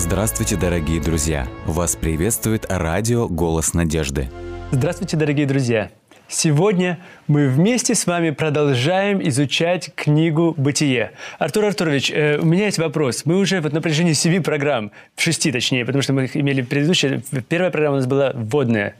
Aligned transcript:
Здравствуйте, 0.00 0.56
дорогие 0.56 0.98
друзья! 0.98 1.46
Вас 1.66 1.94
приветствует 1.94 2.64
радио 2.70 3.28
«Голос 3.28 3.74
надежды». 3.74 4.30
Здравствуйте, 4.70 5.18
дорогие 5.18 5.44
друзья! 5.44 5.90
Сегодня 6.26 6.98
мы 7.26 7.50
вместе 7.50 7.94
с 7.94 8.06
вами 8.06 8.30
продолжаем 8.30 9.20
изучать 9.28 9.94
книгу 9.94 10.54
«Бытие». 10.56 11.12
Артур 11.38 11.66
Артурович, 11.66 12.10
э, 12.10 12.38
у 12.38 12.46
меня 12.46 12.64
есть 12.64 12.78
вопрос. 12.78 13.26
Мы 13.26 13.36
уже 13.36 13.60
вот 13.60 13.74
на 13.74 13.82
протяжении 13.82 14.14
семи 14.14 14.40
программ, 14.40 14.90
шести 15.18 15.52
точнее, 15.52 15.84
потому 15.84 16.00
что 16.00 16.14
мы 16.14 16.24
их 16.24 16.34
имели 16.34 16.62
предыдущие, 16.62 17.22
первая 17.50 17.70
программа 17.70 17.96
у 17.96 17.98
нас 17.98 18.06
была 18.06 18.32
вводная. 18.34 18.96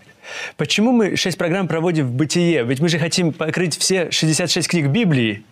Почему 0.59 0.93
мы 0.93 1.17
шесть 1.17 1.39
программ 1.39 1.67
проводим 1.67 2.09
в 2.09 2.13
«Бытие»? 2.13 2.63
Ведь 2.65 2.81
мы 2.81 2.91
же 2.91 2.99
хотим 2.99 3.33
покрыть 3.33 3.79
все 3.79 4.11
66 4.11 4.69
книг 4.69 4.89
Библии. 4.89 5.45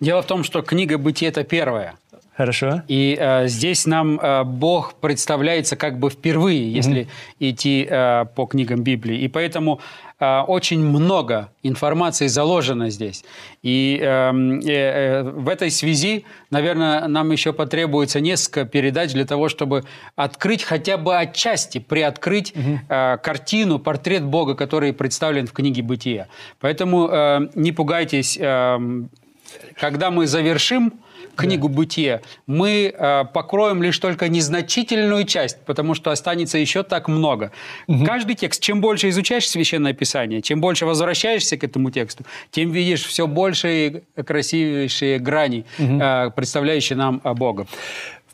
Дело 0.00 0.22
в 0.22 0.26
том, 0.26 0.42
что 0.42 0.62
книга 0.62 0.96
«Бытие»– 0.96 1.28
это 1.30 1.44
первая. 1.44 1.96
Хорошо. 2.36 2.82
И 2.86 3.16
э, 3.18 3.48
здесь 3.48 3.86
нам 3.86 4.20
э, 4.20 4.44
Бог 4.44 4.94
представляется 4.94 5.74
как 5.74 5.98
бы 5.98 6.10
впервые, 6.10 6.70
если 6.70 7.02
mm-hmm. 7.02 7.08
идти 7.50 7.86
э, 7.88 8.24
по 8.34 8.44
книгам 8.44 8.82
Библии. 8.82 9.20
И 9.20 9.28
поэтому 9.28 9.80
э, 10.20 10.40
очень 10.40 10.80
много 10.84 11.48
информации 11.62 12.26
заложено 12.26 12.90
здесь. 12.90 13.24
И 13.62 13.98
эм, 14.02 14.60
э, 14.60 14.64
э, 14.66 15.22
в 15.22 15.48
этой 15.48 15.70
связи, 15.70 16.26
наверное, 16.50 17.08
нам 17.08 17.32
еще 17.32 17.54
потребуется 17.54 18.20
несколько 18.20 18.66
передач 18.66 19.12
для 19.12 19.24
того, 19.24 19.48
чтобы 19.48 19.84
открыть 20.14 20.62
хотя 20.62 20.98
бы 20.98 21.16
отчасти, 21.16 21.78
приоткрыть 21.78 22.52
mm-hmm. 22.52 22.78
э, 23.14 23.16
картину, 23.16 23.78
портрет 23.78 24.24
Бога, 24.24 24.54
который 24.54 24.92
представлен 24.92 25.46
в 25.46 25.52
книге 25.52 25.80
Бытия. 25.80 26.28
Поэтому 26.60 27.08
э, 27.08 27.48
не 27.54 27.72
пугайтесь, 27.72 28.36
э, 28.38 28.78
когда 29.78 30.10
мы 30.10 30.26
завершим 30.26 30.92
книгу 31.36 31.68
да. 31.68 31.74
«Бытие», 31.74 32.22
мы 32.46 32.94
э, 32.96 33.24
покроем 33.32 33.82
лишь 33.82 33.98
только 33.98 34.28
незначительную 34.28 35.24
часть, 35.24 35.58
потому 35.66 35.94
что 35.94 36.10
останется 36.10 36.58
еще 36.58 36.82
так 36.82 37.08
много. 37.08 37.52
Угу. 37.86 38.04
Каждый 38.04 38.34
текст, 38.34 38.62
чем 38.62 38.80
больше 38.80 39.08
изучаешь 39.10 39.48
Священное 39.48 39.92
Писание, 39.92 40.42
чем 40.42 40.60
больше 40.60 40.86
возвращаешься 40.86 41.56
к 41.56 41.64
этому 41.64 41.90
тексту, 41.90 42.24
тем 42.50 42.72
видишь 42.72 43.04
все 43.04 43.26
больше 43.26 44.02
и 44.16 44.22
красивейшие 44.22 45.18
грани, 45.18 45.64
угу. 45.78 46.00
э, 46.00 46.30
представляющие 46.34 46.96
нам 46.96 47.20
Бога. 47.22 47.66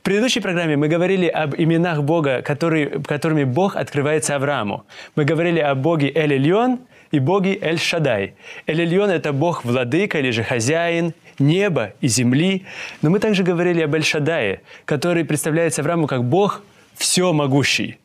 В 0.03 0.05
предыдущей 0.05 0.41
программе 0.41 0.77
мы 0.77 0.89
говорили 0.89 1.29
об 1.29 1.55
именах 1.55 2.03
Бога, 2.03 2.43
которые, 2.43 2.89
которыми 2.89 3.45
Бог 3.45 3.77
открывается 3.77 4.35
Аврааму. 4.35 4.85
Мы 5.15 5.25
говорили 5.25 5.61
о 5.61 5.77
Боге 5.77 6.11
Эль-Эльон 6.13 6.81
и 7.13 7.21
Боге 7.21 7.59
Эль-Шадай. 7.61 8.35
Эль-Эльон– 8.67 9.11
это 9.11 9.33
Бог 9.33 9.65
владыка 9.65 10.19
или 10.19 10.31
же 10.31 10.43
хозяин, 10.43 11.15
неба 11.39 11.93
и 12.01 12.09
земли. 12.09 12.65
Но 13.03 13.11
мы 13.11 13.21
также 13.21 13.45
говорили 13.45 13.83
об 13.83 13.95
Эль-Шадае, 13.95 14.63
который 14.85 15.25
представляется 15.25 15.83
Аврааму 15.83 16.07
как 16.07 16.25
Бог 16.25 16.63
все 16.97 17.33
могущий. 17.33 17.99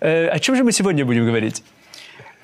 Э, 0.00 0.28
о 0.28 0.38
чем 0.38 0.56
же 0.56 0.64
мы 0.64 0.72
сегодня 0.72 1.04
будем 1.04 1.26
говорить? 1.26 1.62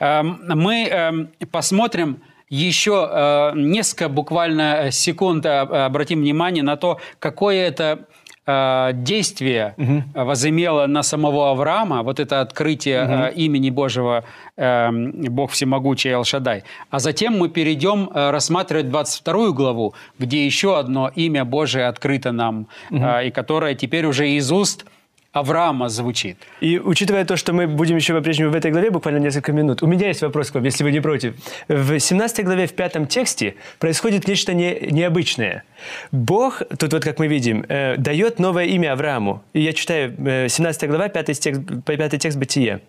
Эм, 0.00 0.40
мы 0.48 0.86
эм, 0.86 1.30
посмотрим 1.50 2.20
еще 2.48 3.08
э, 3.10 3.52
несколько 3.54 4.08
буквально 4.08 4.90
секунд, 4.90 5.46
э, 5.46 5.60
обратим 5.60 6.20
внимание 6.20 6.64
на 6.64 6.76
то, 6.76 7.00
какое 7.18 7.68
это 7.68 8.06
Э, 8.46 8.92
действие 8.94 9.74
угу. 9.76 10.02
возымело 10.14 10.86
на 10.86 11.02
самого 11.02 11.50
Авраама, 11.50 12.02
вот 12.02 12.20
это 12.20 12.40
открытие 12.40 13.04
угу. 13.04 13.40
имени 13.40 13.70
Божьего 13.70 14.24
э, 14.56 14.90
Бог 14.90 15.50
Всемогучий 15.50 16.14
Алшадай. 16.14 16.64
А 16.90 16.98
затем 16.98 17.38
мы 17.38 17.50
перейдем 17.50 18.10
рассматривать 18.12 18.88
22 18.88 19.50
главу, 19.50 19.94
где 20.18 20.46
еще 20.46 20.78
одно 20.78 21.10
имя 21.14 21.44
Божие 21.44 21.86
открыто 21.86 22.32
нам, 22.32 22.66
угу. 22.90 23.04
и 23.24 23.30
которое 23.30 23.74
теперь 23.74 24.06
уже 24.06 24.30
из 24.30 24.50
уст– 24.50 24.86
Авраама 25.32 25.88
звучит. 25.88 26.38
И 26.60 26.80
учитывая 26.80 27.24
то, 27.24 27.36
что 27.36 27.52
мы 27.52 27.68
будем 27.68 27.94
еще 27.94 28.14
по-прежнему 28.14 28.50
в 28.50 28.54
этой 28.56 28.72
главе 28.72 28.90
буквально 28.90 29.18
несколько 29.18 29.52
минут, 29.52 29.80
у 29.80 29.86
меня 29.86 30.08
есть 30.08 30.22
вопрос 30.22 30.50
к 30.50 30.54
вам, 30.54 30.64
если 30.64 30.82
вы 30.82 30.90
не 30.90 31.00
против. 31.00 31.36
В 31.68 32.00
17 32.00 32.44
главе, 32.44 32.66
в 32.66 32.72
пятом 32.72 33.06
тексте 33.06 33.54
происходит 33.78 34.26
нечто 34.26 34.54
не, 34.54 34.88
необычное. 34.90 35.62
Бог, 36.10 36.62
тут 36.78 36.92
вот 36.92 37.04
как 37.04 37.20
мы 37.20 37.28
видим, 37.28 37.64
э, 37.68 37.96
дает 37.96 38.40
новое 38.40 38.64
имя 38.64 38.92
Аврааму. 38.92 39.44
И 39.52 39.60
я 39.60 39.72
читаю 39.72 40.16
э, 40.18 40.48
17 40.48 40.88
глава, 40.88 41.08
5 41.08 41.40
текст, 41.40 41.62
5 41.86 42.18
текст 42.18 42.36
Бытие. 42.36 42.80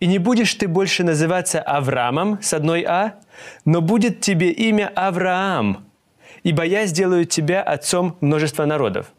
«И 0.00 0.06
не 0.06 0.18
будешь 0.18 0.54
ты 0.54 0.68
больше 0.68 1.04
называться 1.04 1.60
Авраамом 1.60 2.38
с 2.40 2.54
одной 2.54 2.84
«а», 2.88 3.16
но 3.66 3.82
будет 3.82 4.20
тебе 4.20 4.50
имя 4.50 4.90
Авраам, 4.94 5.84
ибо 6.42 6.64
я 6.64 6.86
сделаю 6.86 7.26
тебя 7.26 7.62
отцом 7.62 8.16
множества 8.22 8.64
народов». 8.64 9.12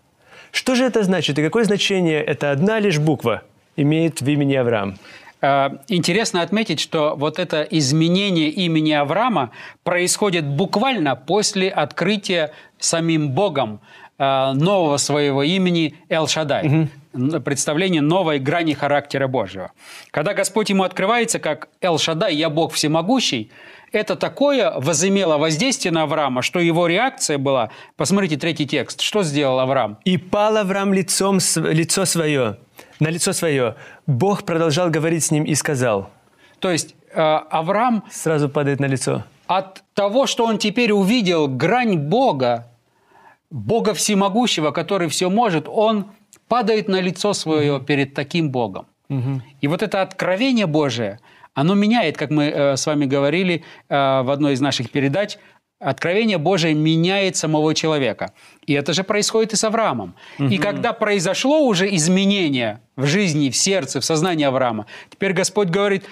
Что 0.53 0.75
же 0.75 0.86
это 0.86 1.02
значит 1.02 1.40
и 1.40 1.44
какое 1.44 1.64
значение 1.64 2.22
эта 2.22 2.52
одна 2.52 2.80
лишь 2.80 3.00
буква 3.00 3.41
имеет 3.75 4.22
в 4.22 4.30
имени 4.30 4.53
Авраам? 4.53 5.00
А, 5.41 5.80
интересно 5.88 6.44
отметить, 6.44 6.80
что 6.80 7.16
вот 7.18 7.40
это 7.40 7.64
изменение 7.64 8.50
имени 8.50 8.91
Авраама 8.91 9.50
происходит 9.84 10.46
буквально 10.46 11.16
после 11.16 11.69
открытия 11.69 12.52
самим 12.78 13.31
Богом 13.31 13.80
а, 14.19 14.53
нового 14.53 14.97
своего 14.97 15.41
имени 15.41 15.96
Эл-Шадай. 16.08 16.88
Угу. 17.14 17.40
Представление 17.41 18.02
новой 18.02 18.38
грани 18.38 18.74
характера 18.74 19.28
Божьего. 19.28 19.72
Когда 20.12 20.35
Господь 20.35 20.70
ему 20.70 20.84
открывается 20.84 21.40
как 21.40 21.68
Эл-Шадай, 21.81 22.35
«Я 22.35 22.52
Бог 22.52 22.74
всемогущий», 22.74 23.50
это 23.94 24.16
такое 24.16 24.72
возымело 24.80 25.38
воздействие 25.38 25.92
на 25.92 26.04
Авраама, 26.04 26.42
что 26.42 26.59
его 26.59 26.88
реакция 26.88 27.38
была... 27.38 27.70
Посмотрите 27.96 28.38
третий 28.38 28.66
текст. 28.66 29.02
Что 29.02 29.24
сделал 29.24 29.59
Авраам? 29.59 29.98
«И 30.04 30.18
пал 30.18 30.58
Авраам 30.58 30.94
лицом, 30.94 31.38
лицо 31.56 32.06
свое, 32.06 32.58
на 33.00 33.09
лицо 33.09 33.34
свое. 33.34 33.76
Бог 34.08 34.44
продолжал 34.44 34.90
говорить 34.90 35.24
с 35.24 35.32
ним 35.32 35.44
и 35.44 35.56
сказал». 35.56 36.09
То 36.59 36.72
есть 36.72 36.96
э, 37.14 37.22
Авраам... 37.22 38.03
Сразу 38.12 38.50
падает 38.50 38.80
на 38.80 38.86
лицо. 38.86 39.24
От 39.48 39.84
того, 39.94 40.26
что 40.26 40.46
он 40.46 40.58
теперь 40.58 40.92
увидел 40.92 41.48
грань 41.48 41.98
Бога, 41.98 42.68
Бога 43.52 43.94
всемогущего, 43.94 44.72
который 44.72 45.08
все 45.08 45.30
может, 45.30 45.68
он 45.68 46.12
падает 46.48 46.88
на 46.88 47.00
лицо 47.00 47.34
свое 47.34 47.76
угу. 47.76 47.86
перед 47.86 48.16
таким 48.16 48.50
Богом. 48.50 48.88
Угу. 49.09 49.42
И 49.62 49.68
вот 49.68 49.84
это 49.84 50.02
откровение 50.02 50.66
Божие– 50.66 51.20
оно 51.53 51.75
меняет, 51.75 52.18
как 52.18 52.31
мы 52.31 52.46
э, 52.46 52.78
с 52.78 52.86
вами 52.86 53.06
говорили 53.06 53.64
э, 53.90 54.22
в 54.24 54.31
одной 54.31 54.53
из 54.53 54.62
наших 54.62 54.90
передач, 54.90 55.38
Откровение 55.84 56.38
Божие 56.38 56.74
меняет 56.74 57.36
самого 57.36 57.75
человека. 57.75 58.31
И 58.66 58.74
это 58.74 58.94
же 58.94 59.03
происходит 59.03 59.53
и 59.53 59.56
с 59.58 59.64
Авраамом. 59.66 60.16
Угу. 60.40 60.47
И 60.47 60.58
когда 60.58 60.94
произошло 60.94 61.59
уже 61.68 61.94
изменение 61.96 62.80
в 62.96 63.06
жизни, 63.06 63.50
в 63.50 63.58
сердце, 63.58 64.00
в 64.00 64.06
сознании 64.06 64.46
Авраама, 64.46 64.86
теперь 65.09 65.34
Господь 65.34 65.68
говорит, 65.68 66.06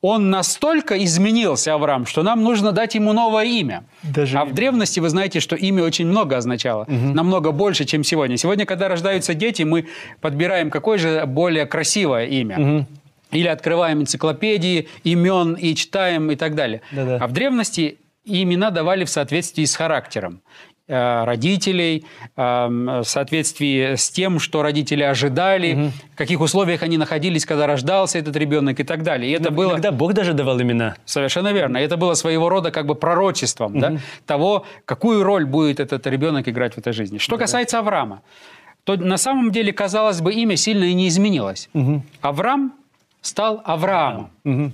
он 0.00 0.30
настолько 0.30 1.02
изменился, 1.04 1.72
Авраам, 1.72 2.06
что 2.06 2.24
нам 2.24 2.42
нужно 2.42 2.72
дать 2.72 2.96
ему 2.96 3.12
новое 3.12 3.44
имя. 3.44 3.84
Даже... 4.02 4.36
А 4.38 4.44
в 4.44 4.52
древности 4.52 4.98
вы 4.98 5.08
знаете, 5.08 5.38
что 5.38 5.54
имя 5.54 5.84
очень 5.84 6.06
много 6.06 6.36
означало. 6.36 6.82
Угу. 6.82 7.14
Намного 7.14 7.52
больше, 7.52 7.84
чем 7.84 8.02
сегодня. 8.02 8.36
Сегодня, 8.36 8.66
когда 8.66 8.88
рождаются 8.88 9.34
дети, 9.34 9.62
мы 9.62 9.86
подбираем 10.20 10.70
какое 10.70 10.98
же 10.98 11.24
более 11.26 11.66
красивое 11.66 12.26
имя. 12.26 12.58
Угу 12.58 12.86
или 13.32 13.48
открываем 13.48 14.02
энциклопедии 14.02 14.88
имен 15.04 15.54
и 15.54 15.74
читаем 15.74 16.30
и 16.30 16.36
так 16.36 16.54
далее. 16.54 16.82
Да-да. 16.92 17.18
А 17.20 17.26
в 17.26 17.32
древности 17.32 17.98
имена 18.24 18.70
давали 18.70 19.04
в 19.04 19.10
соответствии 19.10 19.64
с 19.64 19.74
характером 19.74 20.42
э, 20.86 21.24
родителей, 21.24 22.04
э, 22.36 22.66
в 22.68 23.04
соответствии 23.04 23.96
с 23.96 24.10
тем, 24.10 24.38
что 24.38 24.62
родители 24.62 25.02
ожидали, 25.02 25.74
угу. 25.74 25.92
в 26.12 26.16
каких 26.16 26.40
условиях 26.40 26.82
они 26.82 26.98
находились, 26.98 27.44
когда 27.44 27.66
рождался 27.66 28.18
этот 28.18 28.36
ребенок 28.36 28.78
и 28.78 28.84
так 28.84 29.02
далее. 29.02 29.30
И 29.30 29.34
это 29.34 29.50
Но 29.50 29.56
было... 29.56 29.72
Иногда 29.72 29.90
Бог 29.90 30.12
даже 30.14 30.34
давал 30.34 30.60
имена. 30.60 30.96
Совершенно 31.04 31.52
верно. 31.52 31.78
Это 31.78 31.96
было 31.96 32.14
своего 32.14 32.48
рода 32.48 32.70
как 32.70 32.86
бы 32.86 32.94
пророчеством 32.94 33.72
угу. 33.72 33.80
да, 33.80 33.96
того, 34.26 34.64
какую 34.84 35.22
роль 35.24 35.46
будет 35.46 35.80
этот 35.80 36.06
ребенок 36.06 36.48
играть 36.48 36.74
в 36.74 36.78
этой 36.78 36.92
жизни. 36.92 37.18
Что 37.18 37.36
да. 37.36 37.42
касается 37.42 37.78
Авраама, 37.78 38.22
то 38.84 38.96
на 38.96 39.16
самом 39.16 39.52
деле, 39.52 39.72
казалось 39.72 40.20
бы, 40.20 40.32
имя 40.32 40.56
сильно 40.56 40.84
и 40.84 40.94
не 40.94 41.08
изменилось. 41.08 41.68
Угу. 41.72 42.02
Авраам 42.20 42.72
стал 43.22 43.62
Авраамом. 43.64 44.30
Угу. 44.44 44.72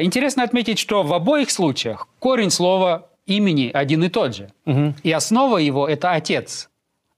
Интересно 0.00 0.42
отметить, 0.42 0.78
что 0.78 1.02
в 1.02 1.12
обоих 1.12 1.50
случаях 1.50 2.08
корень 2.18 2.50
слова 2.50 3.08
имени 3.26 3.70
один 3.72 4.02
и 4.04 4.08
тот 4.08 4.34
же. 4.34 4.50
Угу. 4.64 4.94
И 5.02 5.12
основа 5.12 5.58
его– 5.58 5.86
это 5.88 6.12
отец. 6.12 6.70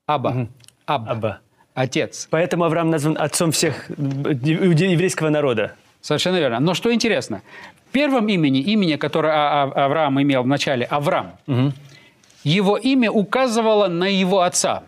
Аба. 0.06 0.28
Угу. 0.28 0.48
Абба. 0.86 1.10
Аба. 1.12 1.40
Отец. 1.74 2.26
Поэтому 2.30 2.64
Авраам 2.64 2.90
назван 2.90 3.16
отцом 3.18 3.52
всех 3.52 3.88
еврейского 3.90 5.28
народа. 5.28 5.74
Совершенно 6.00 6.36
верно. 6.36 6.60
Но 6.60 6.74
что 6.74 6.92
интересно, 6.92 7.42
в 7.88 7.92
первом 7.92 8.28
имени, 8.28 8.60
имени, 8.60 8.96
которое 8.96 9.32
а, 9.32 9.64
а, 9.64 9.84
Авраам 9.84 10.22
имел 10.22 10.42
в 10.42 10.46
начале, 10.46 10.86
Авраам, 10.86 11.32
угу. 11.46 11.72
его 12.44 12.76
имя 12.76 13.10
указывало 13.10 13.88
на 13.88 14.06
его 14.06 14.40
отца, 14.40 14.84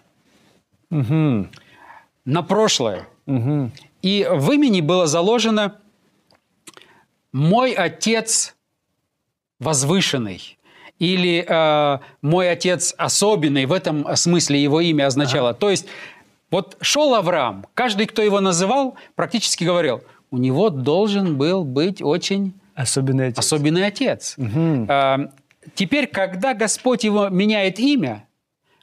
угу. 0.90 1.48
на 2.24 2.42
прошлое. 2.42 3.06
Угу. 3.26 3.70
И 4.02 4.26
в 4.30 4.50
имени 4.52 4.80
было 4.80 5.06
заложено 5.06 5.76
«мой 7.32 7.72
отец 7.72 8.54
возвышенный» 9.58 10.58
или 10.98 11.44
э, 11.48 11.98
«мой 12.22 12.50
отец 12.50 12.94
особенный», 12.98 13.66
в 13.66 13.72
этом 13.72 14.06
смысле 14.16 14.62
его 14.62 14.80
имя 14.80 15.06
означало. 15.06 15.50
Ага. 15.50 15.58
То 15.58 15.70
есть 15.70 15.86
Вот 16.50 16.76
шел 16.80 17.14
Авраам, 17.14 17.66
каждый, 17.74 18.06
кто 18.06 18.22
его 18.22 18.40
называл, 18.40 18.94
практически 19.16 19.64
говорил, 19.64 20.02
у 20.30 20.38
него 20.38 20.70
должен 20.70 21.36
был 21.36 21.64
быть 21.64 22.00
очень 22.02 22.54
Особенный 22.74 23.26
отец. 23.28 23.38
особенный 23.38 23.86
отец. 23.86 24.36
А, 24.88 25.30
Теперь, 25.74 26.06
когда 26.06 26.54
Господь 26.54 27.04
его 27.04 27.28
меняет 27.28 27.78
имя, 27.78 28.26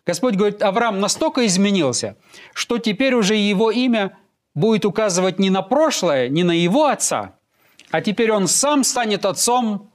Господь 0.05 0.35
говорит, 0.35 0.61
Авраам 0.61 0.99
настолько 0.99 1.45
изменился, 1.47 2.15
что 2.53 2.77
теперь 2.77 3.15
уже 3.15 3.35
его 3.35 3.71
имя 3.71 4.15
будет 4.55 4.85
указывать 4.85 5.37
не 5.37 5.49
на 5.49 5.61
прошлое, 5.61 6.29
не 6.29 6.43
на 6.43 6.51
его 6.51 6.85
отца, 6.85 7.35
а 7.91 8.01
теперь 8.01 8.31
он 8.31 8.47
сам 8.47 8.83
станет 8.83 9.25
отцом 9.25 9.91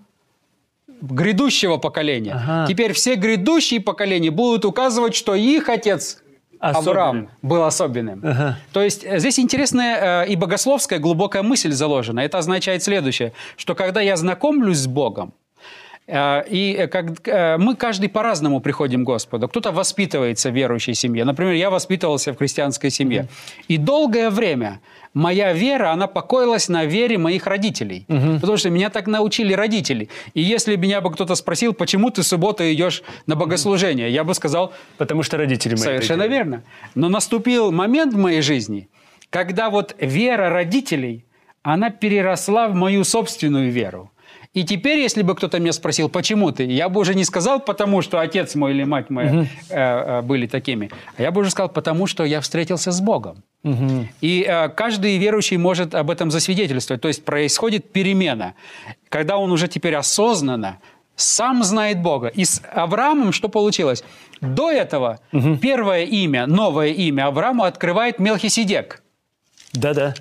грядущего 1.01 1.79
поколения. 1.79 2.35
Ага. 2.35 2.67
Теперь 2.69 2.93
все 2.93 3.15
грядущие 3.15 3.81
поколения 3.81 4.31
будут 4.31 4.65
указывать, 4.65 5.15
что 5.15 5.35
их 5.35 5.69
отец 5.69 6.23
Особенным. 6.61 6.91
Авраам 6.91 7.29
был 7.41 7.65
особенным. 7.65 8.21
Ага. 8.23 8.59
То 8.75 8.83
есть 8.83 9.03
э, 9.03 9.19
здесь 9.19 9.39
интересная 9.39 10.25
э, 10.25 10.29
и 10.29 10.37
богословская 10.37 10.99
глубокая 10.99 11.43
мысль 11.43 11.73
заложена. 11.73 12.21
Это 12.21 12.37
означает 12.37 12.83
следующее, 12.83 13.33
что 13.57 13.75
когда 13.75 14.03
я 14.03 14.15
знакомлюсь 14.17 14.77
с 14.77 14.87
Богом, 14.87 15.33
и 16.49 16.77
э, 16.79 16.89
как, 16.89 17.29
э, 17.29 17.57
мы 17.59 17.77
каждый 17.77 18.09
по-разному 18.09 18.61
приходим 18.61 19.05
к 19.05 19.07
Господу. 19.07 19.49
Кто-то 19.49 19.73
воспитывается 19.73 20.51
в 20.51 20.55
верующей 20.55 20.95
семье. 20.95 21.25
Например, 21.25 21.55
я 21.55 21.71
воспитывался 21.71 22.33
в 22.33 22.37
христианской 22.37 22.91
семье. 22.91 23.29
И 23.69 23.77
долгое 23.77 24.31
время 24.31 24.81
моя 25.15 25.53
вера, 25.53 25.93
она 25.93 26.07
покоилась 26.07 26.69
на 26.69 26.85
вере 26.85 27.19
моих 27.19 27.47
родителей. 27.47 28.07
Потому 28.41 28.57
что 28.57 28.71
меня 28.71 28.91
так 28.91 29.07
научили 29.07 29.55
родители. 29.55 30.09
И 30.35 30.43
если 30.43 30.77
меня 30.77 31.01
бы 31.01 31.13
кто-то 31.13 31.35
спросил, 31.35 31.73
почему 31.73 32.11
ты 32.11 32.23
в 32.23 32.27
субботу 32.27 32.65
идешь 32.65 33.03
на 33.27 33.37
богослужение, 33.37 34.11
я 34.11 34.25
бы 34.25 34.35
сказал, 34.35 34.73
Потому 34.99 35.23
что 35.23 35.37
родители 35.37 35.75
мои. 35.75 35.83
Совершенно 35.83 36.27
верно. 36.27 36.63
Но 36.95 37.09
наступил 37.09 37.73
момент 37.73 38.15
в 38.15 38.19
моей 38.19 38.43
жизни, 38.43 38.89
когда 39.31 39.71
вот 39.71 39.95
вера 39.99 40.51
родителей, 40.51 41.25
она 41.63 41.91
переросла 41.91 42.69
в 42.69 42.75
мою 42.75 43.05
собственную 43.05 43.71
веру. 43.71 44.11
И 44.53 44.65
теперь, 44.65 44.99
если 44.99 45.23
бы 45.23 45.37
кто-то 45.37 45.61
меня 45.61 45.73
спросил, 45.73 46.09
почему 46.09 46.51
ты, 46.51 46.65
я 46.65 46.89
бы 46.89 47.01
уже 47.01 47.15
не 47.15 47.25
сказал, 47.25 47.61
потому 47.61 48.03
что 48.03 48.19
отец 48.19 48.57
мой 48.57 48.73
или 48.73 48.83
мать 48.83 49.09
моя 49.09 49.43
э, 49.43 49.47
э, 49.71 50.23
были 50.23 50.49
такими, 50.49 50.91
а 51.17 51.23
я 51.23 51.31
бы 51.31 51.43
уже 51.43 51.51
сказал, 51.51 51.69
потому 51.69 52.09
что 52.09 52.25
я 52.25 52.41
встретился 52.41 52.91
с 52.91 53.01
Богом. 53.01 53.45
И 54.21 54.45
э, 54.49 54.69
каждый 54.71 55.19
верующий 55.19 55.57
может 55.57 55.95
об 55.95 56.11
этом 56.11 56.33
засвидетельствовать. 56.33 57.01
То 57.01 57.09
есть 57.09 57.25
происходит 57.25 57.93
перемена, 57.93 58.55
когда 59.09 59.37
он 59.37 59.53
уже 59.53 59.69
теперь 59.69 59.95
осознанно 59.95 60.81
сам 61.15 61.63
знает 61.63 62.03
Бога. 62.03 62.29
И 62.29 62.45
с 62.45 62.63
Авраамом 62.73 63.33
что 63.33 63.49
получилось? 63.49 64.03
До 64.41 64.71
этого 64.71 65.21
первое 65.61 66.05
имя, 66.05 66.47
новое 66.47 66.89
имя 66.89 67.27
Аврааму 67.27 67.65
открывает 67.65 68.19
Мелхиседек. 68.19 69.03
Да-да. 69.73 70.15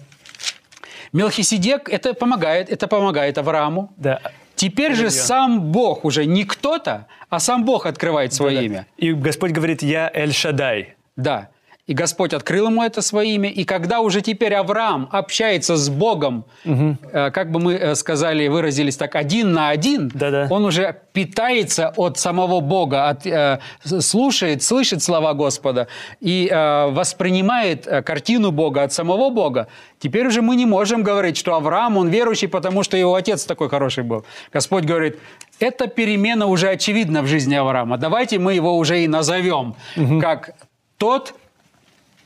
Мелхиседек 1.13 1.89
это 1.89 2.13
помогает, 2.13 2.69
это 2.69 2.88
помогает 2.88 3.38
Аврааму. 3.38 3.91
Да. 3.97 4.19
Теперь 4.56 4.94
же 4.94 5.09
сам 5.09 5.71
Бог 5.71 6.03
уже 6.03 6.25
не 6.25 6.44
кто-то, 6.44 7.07
а 7.29 7.39
сам 7.39 7.63
Бог 7.63 7.85
открывает 7.85 8.33
свое 8.33 8.56
Да-да. 8.56 8.65
имя. 8.65 8.88
И 8.97 9.13
Господь 9.13 9.51
говорит, 9.51 9.81
я 9.81 10.11
Эль-Шадай. 10.13 10.95
Да. 11.15 11.50
И 11.89 11.95
Господь 11.95 12.33
открыл 12.33 12.68
ему 12.68 12.83
это 12.83 13.01
свое 13.01 13.31
имя. 13.31 13.50
И 13.50 13.63
когда 13.63 14.01
уже 14.01 14.21
теперь 14.21 14.53
Авраам 14.53 15.09
общается 15.12 15.75
с 15.75 15.89
Богом, 15.89 16.45
э, 16.63 17.31
как 17.31 17.51
бы 17.51 17.59
мы 17.59 17.74
э, 17.74 17.95
сказали, 17.95 18.47
выразились 18.47 18.95
так, 18.95 19.15
один 19.15 19.53
на 19.53 19.69
один, 19.69 20.12
Да-да. 20.13 20.45
он 20.51 20.65
уже 20.65 20.95
питается 21.13 21.91
от 21.97 22.19
самого 22.19 22.59
Бога, 22.59 23.09
от, 23.09 23.25
э, 23.25 23.59
слушает, 23.83 24.62
слышит 24.62 25.01
слова 25.01 25.33
Господа 25.33 25.88
и 26.21 26.47
э, 26.51 26.91
воспринимает 26.91 27.88
э, 27.88 28.03
картину 28.03 28.51
Бога 28.51 28.83
от 28.83 28.94
самого 28.94 29.31
Бога. 29.31 29.68
Теперь 29.97 30.27
уже 30.27 30.44
мы 30.44 30.56
не 30.56 30.68
можем 30.68 31.01
говорить, 31.01 31.38
что 31.38 31.56
Авраам, 31.56 31.97
он 31.97 32.09
верующий, 32.09 32.47
потому 32.47 32.83
что 32.83 32.97
его 32.97 33.15
отец 33.15 33.45
такой 33.45 33.68
хороший 33.68 34.03
был. 34.03 34.25
Господь 34.53 34.83
говорит, 34.83 35.18
эта 35.59 35.88
перемена 35.88 36.45
уже 36.45 36.69
очевидна 36.69 37.24
в 37.24 37.25
жизни 37.25 37.56
Авраама. 37.56 37.97
Давайте 37.97 38.38
мы 38.38 38.53
его 38.53 38.77
уже 38.77 39.03
и 39.03 39.07
назовем 39.07 39.74
как 40.21 40.51
тот, 41.00 41.33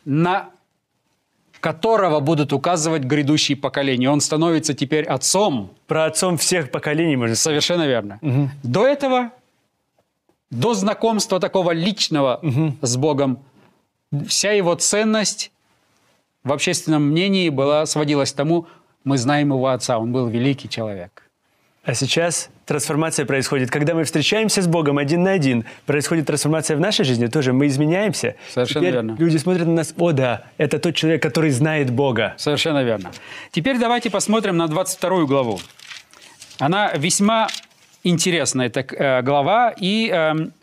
на 0.05 0.50
которого 1.59 2.19
будут 2.19 2.51
указывать 2.51 3.03
грядущие 3.03 3.55
поколения. 3.55 4.09
Он 4.09 4.19
становится 4.19 4.73
теперь 4.73 5.05
отцом. 5.05 5.71
Про 5.88 6.05
отцом 6.05 6.38
всех 6.38 6.71
поколений, 6.71 7.15
можно 7.15 7.35
сказать. 7.35 7.63
Совершенно 7.63 7.88
верно. 7.88 8.19
До 8.63 8.85
этого, 8.85 9.31
до 10.50 10.73
знакомства 10.73 11.39
такого 11.39 11.71
личного 11.71 12.41
с 12.81 12.97
Богом, 12.97 13.39
вся 14.27 14.51
его 14.51 14.75
ценность 14.75 15.51
в 16.44 16.51
общественном 16.51 17.09
мнении 17.09 17.47
была, 17.50 17.85
сводилась 17.85 18.33
к 18.33 18.35
тому, 18.35 18.67
мы 19.05 19.17
знаем 19.17 19.50
его 19.50 19.67
отца, 19.67 19.97
он 19.97 20.11
был 20.11 20.27
великий 20.27 20.67
человек. 20.69 21.29
А 21.83 21.94
сейчас 21.94 22.50
трансформация 22.65 23.25
происходит. 23.25 23.69
Когда 23.69 23.94
мы 23.94 24.04
встречаемся 24.04 24.62
с 24.62 24.68
Богом 24.68 24.98
один 24.98 25.24
на 25.24 25.31
один, 25.31 25.65
происходит 25.86 26.27
трансформация 26.27 26.77
в 26.77 26.80
нашей 26.80 27.06
жизни 27.06 27.27
тоже. 27.27 27.54
Мы 27.54 27.68
изменяемся. 27.68 28.36
Совершенно 28.51 28.81
Теперь 28.81 28.94
верно. 28.94 29.15
люди 29.18 29.38
смотрят 29.38 29.68
на 29.68 29.74
нас, 29.74 29.94
о 29.98 30.12
да, 30.12 30.44
это 30.57 30.80
тот 30.80 30.95
человек, 30.95 31.21
который 31.21 31.51
знает 31.51 31.92
Бога. 31.92 32.33
Совершенно 32.38 32.83
верно. 32.83 33.12
Теперь 33.51 33.77
давайте 33.77 34.10
посмотрим 34.10 34.57
на 34.57 34.68
22 34.68 35.25
главу. 35.25 35.60
Она 36.60 36.92
весьма 36.95 37.48
интересная, 38.04 38.68
эта 38.68 38.81
э, 38.81 39.21
глава, 39.21 39.74
и 39.75 40.10
эм, 40.10 40.54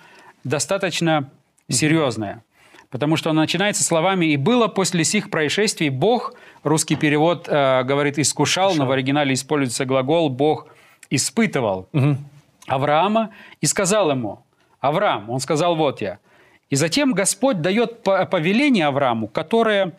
достаточно 0.44 1.30
серьезная. 1.68 2.42
Потому 2.90 3.16
что 3.16 3.30
она 3.30 3.42
начинается 3.42 3.84
словами 3.84 4.26
«И 4.26 4.36
было 4.36 4.66
после 4.66 5.04
сих 5.04 5.30
происшествий 5.30 5.90
Бог», 5.90 6.34
русский 6.64 6.96
перевод 6.96 7.46
э, 7.48 7.82
говорит 7.84 8.18
«искушал», 8.18 8.74
но 8.74 8.86
в 8.86 8.90
оригинале 8.90 9.34
используется 9.34 9.84
глагол 9.84 10.28
«Бог 10.28 10.66
испытывал» 11.10 11.88
Авраама 12.66 13.30
и 13.60 13.66
сказал 13.66 14.10
ему, 14.10 14.40
Авраам, 14.80 15.28
он 15.30 15.40
сказал, 15.40 15.74
вот 15.76 16.00
я. 16.00 16.18
И 16.68 16.76
затем 16.76 17.12
Господь 17.12 17.60
дает 17.60 18.02
по- 18.02 18.24
повеление 18.26 18.86
Аврааму, 18.86 19.26
которое 19.28 19.92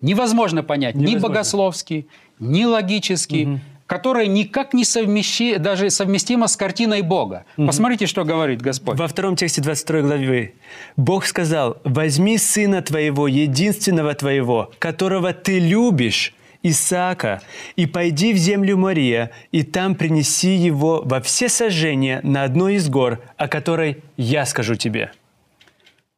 невозможно 0.00 0.62
понять 0.62 0.94
ни 0.94 1.00
Невозможно. 1.00 1.28
богословски, 1.28 2.06
ни 2.38 2.64
логически, 2.64 3.60
которое 3.86 4.26
никак 4.26 4.72
не 4.72 4.84
совмещи, 4.84 5.56
даже 5.56 5.90
совместимо 5.90 6.46
с 6.48 6.56
картиной 6.56 7.02
Бога. 7.02 7.44
Посмотрите, 7.56 8.06
что 8.06 8.24
говорит 8.24 8.62
Господь. 8.62 8.98
Во 8.98 9.06
втором 9.06 9.36
тексте 9.36 9.60
22 9.60 10.00
главы 10.00 10.54
Бог 10.96 11.26
сказал, 11.26 11.76
«Возьми 11.84 12.38
сына 12.38 12.80
твоего, 12.82 13.26
единственного 13.28 14.14
твоего, 14.14 14.70
которого 14.78 15.32
ты 15.32 15.58
любишь, 15.58 16.34
Исаака, 16.62 17.42
и 17.76 17.86
пойди 17.86 18.32
в 18.32 18.36
землю 18.36 18.76
Мария, 18.76 19.30
и 19.50 19.62
там 19.62 19.94
принеси 19.94 20.54
его 20.54 21.02
во 21.04 21.20
все 21.20 21.48
сожжения 21.48 22.20
на 22.22 22.44
одной 22.44 22.74
из 22.74 22.88
гор, 22.88 23.20
о 23.36 23.48
которой 23.48 24.02
я 24.16 24.46
скажу 24.46 24.74
тебе». 24.74 25.12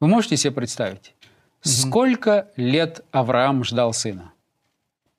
Вы 0.01 0.09
можете 0.09 0.37
себе 0.37 0.53
представить, 0.53 1.15
сколько 1.63 2.49
лет 2.57 3.05
Авраам 3.11 3.65
ждал 3.65 3.93
сына? 3.93 4.33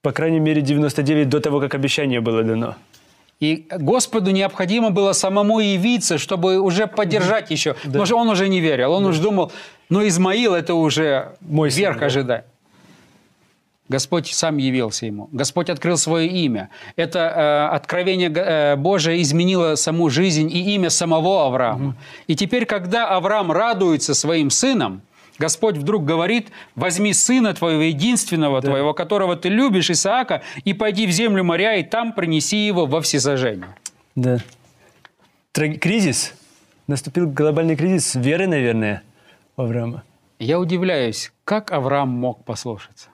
По 0.01 0.11
крайней 0.11 0.39
мере, 0.39 0.61
99 0.61 1.27
до 1.27 1.39
того, 1.39 1.59
как 1.59 1.73
обещание 1.73 2.21
было 2.21 2.43
дано. 2.43 2.75
И 3.39 3.67
Господу 3.71 4.31
необходимо 4.31 4.91
было 4.91 5.13
самому 5.13 5.59
явиться, 5.59 6.17
чтобы 6.17 6.59
уже 6.59 6.87
поддержать 6.87 7.51
еще. 7.51 7.73
Потому 7.83 8.05
что 8.05 8.17
он 8.17 8.29
уже 8.29 8.47
не 8.47 8.61
верил. 8.61 8.93
Он 8.93 9.05
уже 9.05 9.21
думал, 9.21 9.51
ну 9.89 10.07
Измаил 10.07 10.53
это 10.53 10.75
уже 10.75 11.35
Мой 11.41 11.71
сын, 11.71 11.79
верх 11.79 11.99
да. 11.99 12.05
ожидает. 12.05 12.45
Господь 13.87 14.33
сам 14.33 14.57
явился 14.57 15.05
ему. 15.05 15.29
Господь 15.31 15.69
открыл 15.69 15.97
свое 15.97 16.27
имя. 16.27 16.69
Это 16.95 17.19
э, 17.19 17.75
откровение 17.75 18.31
э, 18.33 18.75
Божие 18.77 19.21
изменило 19.21 19.75
саму 19.75 20.09
жизнь 20.09 20.49
и 20.51 20.73
имя 20.75 20.89
самого 20.89 21.45
Авраама. 21.45 21.95
И 22.25 22.35
теперь, 22.35 22.65
когда 22.65 23.09
Авраам 23.09 23.51
радуется 23.51 24.15
своим 24.15 24.49
сыном, 24.49 25.01
Господь 25.37 25.77
вдруг 25.77 26.05
говорит, 26.05 26.47
возьми 26.75 27.13
сына 27.13 27.53
твоего, 27.53 27.81
единственного 27.81 28.61
твоего, 28.61 28.93
которого 28.93 29.35
ты 29.35 29.49
любишь, 29.49 29.89
Исаака, 29.91 30.41
и 30.63 30.73
пойди 30.73 31.05
в 31.05 31.11
землю 31.11 31.43
моря, 31.43 31.75
и 31.75 31.83
там 31.83 32.13
принеси 32.13 32.65
его 32.65 32.85
во 32.85 33.01
всесожжение. 33.01 33.67
Да. 34.15 34.39
Тра- 35.51 35.75
Кризис. 35.77 36.33
Наступил 36.87 37.27
глобальный 37.29 37.75
кризис 37.75 38.15
веры, 38.15 38.47
наверное, 38.47 39.01
у 39.57 39.63
Авраама. 39.63 40.03
Я 40.39 40.59
удивляюсь, 40.59 41.31
как 41.43 41.71
Авраам 41.71 42.09
мог 42.09 42.43
послушаться. 42.45 43.09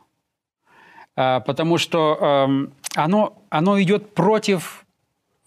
А, 1.16 1.40
потому 1.42 1.78
что 1.78 2.18
эм, 2.20 2.74
оно, 2.96 3.42
оно 3.50 3.82
идет 3.82 4.14
против 4.14 4.86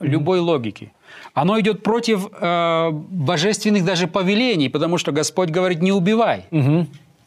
любой 0.01 0.41
логики. 0.41 0.93
Оно 1.33 1.59
идет 1.61 1.83
против 1.83 2.29
э, 2.33 2.91
божественных 2.93 3.85
даже 3.85 4.07
повелений, 4.07 4.69
потому 4.69 4.99
что 4.99 5.13
Господь 5.13 5.51
говорит, 5.51 5.81
не 5.81 5.93
убивай. 5.93 6.47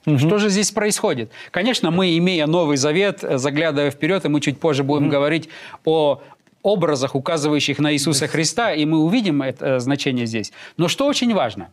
Что 0.05 0.37
же 0.37 0.49
здесь 0.49 0.71
происходит? 0.71 1.31
Конечно, 1.51 1.91
мы, 1.91 2.17
имея 2.17 2.47
Новый 2.47 2.77
Завет, 2.77 3.23
э, 3.23 3.37
заглядывая 3.37 3.91
вперед, 3.91 4.25
и 4.25 4.29
мы 4.29 4.39
чуть 4.39 4.59
позже 4.59 4.83
будем 4.83 5.09
говорить 5.09 5.49
о 5.83 6.21
образах, 6.63 7.15
указывающих 7.15 7.79
на 7.79 7.93
Иисуса 7.93 8.27
Христа, 8.27 8.73
и 8.73 8.85
мы 8.85 8.99
увидим 8.99 9.41
это 9.41 9.65
э, 9.65 9.79
значение 9.79 10.25
здесь. 10.25 10.51
Но 10.77 10.87
что 10.87 11.07
очень 11.07 11.33
важно? 11.33 11.69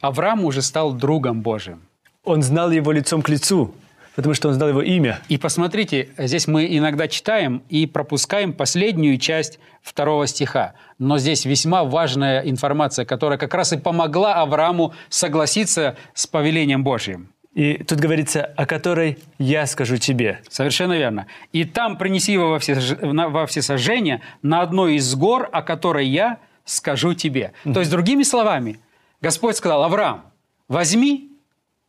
Авраам 0.00 0.44
уже 0.44 0.62
стал 0.62 0.92
другом 0.92 1.42
Божиим. 1.42 1.82
Он 2.24 2.42
знал 2.42 2.70
его 2.70 2.92
лицом 2.92 3.22
к 3.22 3.28
лицу, 3.28 3.72
потому 4.16 4.34
что 4.34 4.48
он 4.48 4.54
знал 4.54 4.68
его 4.68 4.82
имя. 4.82 5.20
И 5.28 5.38
посмотрите, 5.38 6.08
здесь 6.18 6.46
мы 6.46 6.66
иногда 6.76 7.08
читаем 7.08 7.62
и 7.68 7.86
пропускаем 7.86 8.52
последнюю 8.52 9.18
часть 9.18 9.58
второго 9.82 10.26
стиха. 10.26 10.74
Но 10.98 11.18
здесь 11.18 11.44
весьма 11.44 11.84
важная 11.84 12.40
информация, 12.40 13.04
которая 13.04 13.38
как 13.38 13.54
раз 13.54 13.72
и 13.72 13.78
помогла 13.78 14.34
Аврааму 14.34 14.94
согласиться 15.08 15.96
с 16.14 16.26
повелением 16.26 16.84
Божьим. 16.84 17.32
И 17.54 17.82
тут 17.82 17.98
говорится, 17.98 18.44
о 18.56 18.64
которой 18.64 19.18
я 19.38 19.66
скажу 19.66 19.96
тебе. 19.96 20.40
Совершенно 20.48 20.92
верно. 20.92 21.26
И 21.52 21.64
там 21.64 21.98
принеси 21.98 22.32
его 22.32 22.50
во, 22.50 22.58
все, 22.60 22.76
во 23.00 23.46
всесожжение 23.46 24.22
на 24.42 24.60
одной 24.62 24.94
из 24.96 25.14
гор, 25.16 25.48
о 25.50 25.62
которой 25.62 26.06
я 26.06 26.38
скажу 26.64 27.14
тебе. 27.14 27.52
То 27.64 27.80
есть, 27.80 27.90
другими 27.90 28.22
словами, 28.22 28.78
Господь 29.20 29.56
сказал, 29.56 29.82
Авраам, 29.82 30.26
возьми 30.68 31.29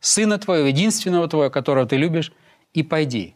сына 0.02 0.36
твоего, 0.38 0.66
единственного 0.66 1.26
твоего, 1.28 1.50
которого 1.50 1.86
ты 1.86 1.96
любишь, 1.96 2.32
и 2.74 2.82
пойди. 2.82 3.34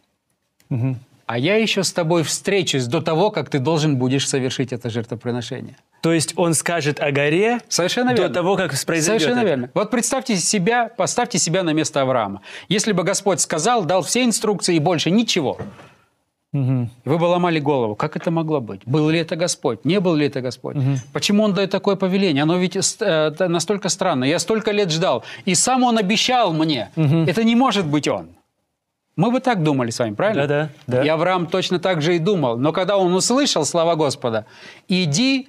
А 1.25 1.37
я 1.37 1.55
еще 1.57 1.83
с 1.83 1.91
тобой 1.91 2.23
встречусь 2.23 2.85
до 2.85 3.01
того, 3.01 3.31
как 3.31 3.49
ты 3.49 3.59
должен 3.59 3.97
будешь 3.97 4.27
совершить 4.29 4.71
это 4.71 4.89
жертвоприношение. 4.89 5.75
То 6.01 6.13
есть 6.13 6.33
он 6.37 6.53
скажет 6.53 7.01
о 7.01 7.11
горе 7.11 7.59
Совершенно 7.67 8.11
до 8.13 8.21
верно. 8.21 8.33
того, 8.33 8.55
как 8.55 8.71
произойдет 8.85 9.21
Совершенно 9.23 9.39
это. 9.39 9.47
верно. 9.47 9.69
Вот 9.73 9.91
представьте 9.91 10.37
себя, 10.37 10.89
поставьте 10.95 11.37
себя 11.37 11.63
на 11.63 11.73
место 11.73 12.01
Авраама. 12.01 12.43
Если 12.69 12.93
бы 12.93 13.03
Господь 13.03 13.41
сказал, 13.41 13.83
дал 13.83 14.03
все 14.03 14.23
инструкции 14.23 14.75
и 14.75 14.79
больше 14.79 15.11
ничего, 15.11 15.57
вы 17.05 17.17
бы 17.17 17.25
ломали 17.25 17.59
голову. 17.59 17.95
Как 17.95 18.15
это 18.15 18.31
могло 18.31 18.61
быть? 18.61 18.81
Был 18.85 19.09
ли 19.09 19.19
это 19.19 19.35
Господь? 19.35 19.85
Не 19.85 19.99
был 19.99 20.15
ли 20.15 20.27
это 20.27 20.41
Господь? 20.41 20.77
Почему 21.13 21.43
Он 21.43 21.53
дает 21.53 21.71
такое 21.71 21.95
повеление? 21.95 22.43
Оно 22.43 22.57
ведь 22.57 22.75
э, 22.75 23.47
настолько 23.47 23.89
странно. 23.89 24.25
Я 24.25 24.39
столько 24.39 24.71
лет 24.71 24.91
ждал. 24.91 25.23
И 25.45 25.55
сам 25.55 25.83
Он 25.83 25.97
обещал 25.97 26.53
мне. 26.53 26.89
Это 26.95 27.43
не 27.43 27.55
может 27.55 27.85
быть 27.85 28.07
Он. 28.07 28.27
Мы 29.17 29.31
бы 29.31 29.39
так 29.39 29.63
думали 29.63 29.89
с 29.89 29.97
вами, 29.99 30.13
правильно? 30.13 30.47
Да-да, 30.47 30.69
да. 30.85 31.03
И 31.03 31.07
Авраам 31.07 31.47
точно 31.47 31.79
так 31.79 32.01
же 32.03 32.15
и 32.15 32.19
думал. 32.19 32.57
Но 32.57 32.71
когда 32.71 32.97
он 32.97 33.13
услышал 33.15 33.65
слова 33.65 33.95
Господа, 33.95 34.45
«Иди, 34.87 35.47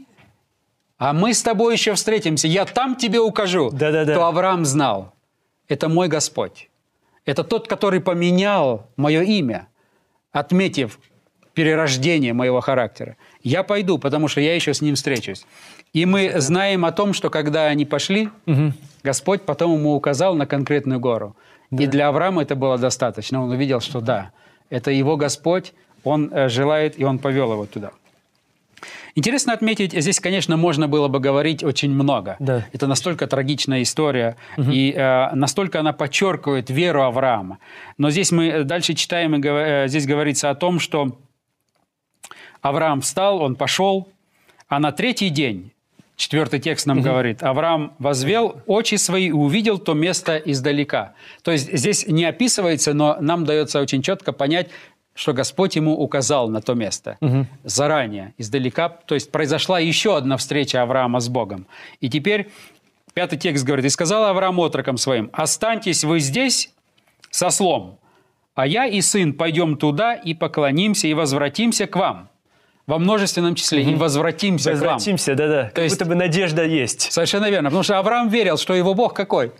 а 0.97 1.12
мы 1.12 1.35
с 1.35 1.43
тобой 1.43 1.75
еще 1.75 1.93
встретимся, 1.93 2.49
я 2.49 2.65
там 2.65 2.97
тебе 2.97 3.21
укажу», 3.21 3.69
Да-да-да. 3.71 4.15
то 4.15 4.25
Авраам 4.27 4.65
знал, 4.65 5.12
это 5.69 5.91
мой 5.91 6.09
Господь. 6.09 6.71
Это 7.27 7.45
тот, 7.45 7.69
который 7.69 8.00
поменял 8.00 8.87
мое 8.97 9.21
имя, 9.21 9.69
отметив 10.32 10.99
перерождение 11.54 12.32
моего 12.32 12.61
характера. 12.61 13.16
Я 13.42 13.62
пойду, 13.62 13.99
потому 13.99 14.28
что 14.28 14.40
я 14.40 14.54
еще 14.54 14.75
с 14.75 14.80
ним 14.80 14.94
встречусь. 14.94 15.44
И 15.92 16.06
мы 16.06 16.35
знаем 16.37 16.85
о 16.85 16.92
том, 16.92 17.12
что 17.12 17.30
когда 17.30 17.66
они 17.66 17.85
пошли, 17.85 18.28
Господь 19.02 19.42
потом 19.42 19.75
ему 19.75 19.94
указал 19.94 20.35
на 20.35 20.47
конкретную 20.47 21.00
гору. 21.00 21.35
И 21.70 21.87
для 21.87 22.08
Авраама 22.08 22.42
это 22.42 22.54
было 22.54 22.78
достаточно. 22.78 23.42
Он 23.42 23.50
увидел, 23.50 23.80
что 23.80 24.00
да, 24.00 24.30
это 24.70 24.90
его 24.90 25.16
Господь, 25.16 25.73
он 26.04 26.30
э, 26.32 26.49
желает, 26.49 26.99
и 26.99 27.04
он 27.04 27.18
повел 27.18 27.52
его 27.52 27.66
туда. 27.66 27.90
Интересно 29.18 29.52
отметить, 29.52 30.00
здесь, 30.00 30.20
конечно, 30.20 30.56
можно 30.56 30.87
было 30.87 31.08
бы 31.08 31.18
говорить 31.18 31.64
очень 31.64 31.90
много. 31.90 32.37
Да. 32.38 32.64
Это 32.72 32.87
настолько 32.87 33.26
трагичная 33.26 33.82
история, 33.82 34.37
и 34.56 34.94
э, 34.96 35.34
настолько 35.34 35.80
она 35.80 35.92
подчеркивает 35.92 36.70
веру 36.70 37.02
Авраама. 37.02 37.58
Но 37.96 38.10
здесь 38.10 38.30
мы 38.30 38.62
дальше 38.62 38.94
читаем, 38.94 39.34
и 39.34 39.40
э, 39.44 39.88
здесь 39.88 40.06
говорится 40.06 40.50
о 40.50 40.54
том, 40.54 40.78
что 40.78 41.18
Авраам 42.62 43.00
встал, 43.00 43.42
он 43.42 43.56
пошел, 43.56 44.06
а 44.68 44.78
на 44.78 44.92
третий 44.92 45.30
день, 45.30 45.72
четвертый 46.14 46.60
текст 46.60 46.87
нам 46.87 47.02
говорит, 47.02 47.42
Авраам 47.42 47.94
возвел 47.98 48.62
очи 48.66 48.94
свои 48.94 49.30
и 49.30 49.32
увидел 49.32 49.78
то 49.78 49.94
место 49.94 50.37
издалека. 50.37 51.14
То 51.42 51.50
есть 51.50 51.76
здесь 51.76 52.06
не 52.06 52.25
описывается, 52.25 52.94
но 52.94 53.16
нам 53.20 53.44
дается 53.44 53.80
очень 53.80 54.00
четко 54.00 54.30
понять, 54.30 54.68
что 55.18 55.32
Господь 55.32 55.75
ему 55.75 55.96
указал 55.98 56.48
на 56.48 56.60
то 56.60 56.75
место 56.75 57.18
заранее, 57.64 58.34
издалека. 58.38 58.88
То 58.88 59.14
есть 59.16 59.32
произошла 59.32 59.80
еще 59.80 60.16
одна 60.16 60.37
встреча 60.37 60.80
Авраама 60.80 61.18
с 61.18 61.28
Богом. 61.28 61.66
И 62.00 62.08
теперь 62.08 62.50
пятый 63.14 63.37
текст 63.37 63.64
говорит, 63.64 63.84
«И 63.84 63.88
сказал 63.88 64.25
Авраам 64.26 64.60
отрокам 64.60 64.96
своим, 64.96 65.28
останьтесь 65.32 66.04
вы 66.04 66.20
здесь 66.20 66.70
со 67.30 67.50
слом, 67.50 67.98
а 68.54 68.64
я 68.64 68.87
и 68.87 69.00
сын 69.00 69.32
пойдем 69.32 69.76
туда 69.76 70.14
и 70.14 70.34
поклонимся 70.34 71.08
и 71.08 71.14
возвратимся 71.14 71.87
к 71.88 71.96
вам». 71.96 72.28
Во 72.87 72.98
множественном 72.98 73.54
числе. 73.54 73.82
И 73.82 73.94
возвратимся, 73.96 74.70
к 74.70 74.75
вам. 74.76 74.94
Возвратимся, 74.94 75.34
да-да. 75.34 75.70
Как 75.75 75.84
есть- 75.84 75.96
будто 75.98 76.08
бы 76.08 76.14
надежда 76.14 76.64
есть. 76.64 77.12
Совершенно 77.12 77.50
верно. 77.50 77.68
Потому 77.68 77.82
что 77.82 77.98
Авраам 77.98 78.30
верил, 78.30 78.56
что 78.56 78.72
его 78.72 78.94
Бог 78.94 79.12
какой? 79.12 79.52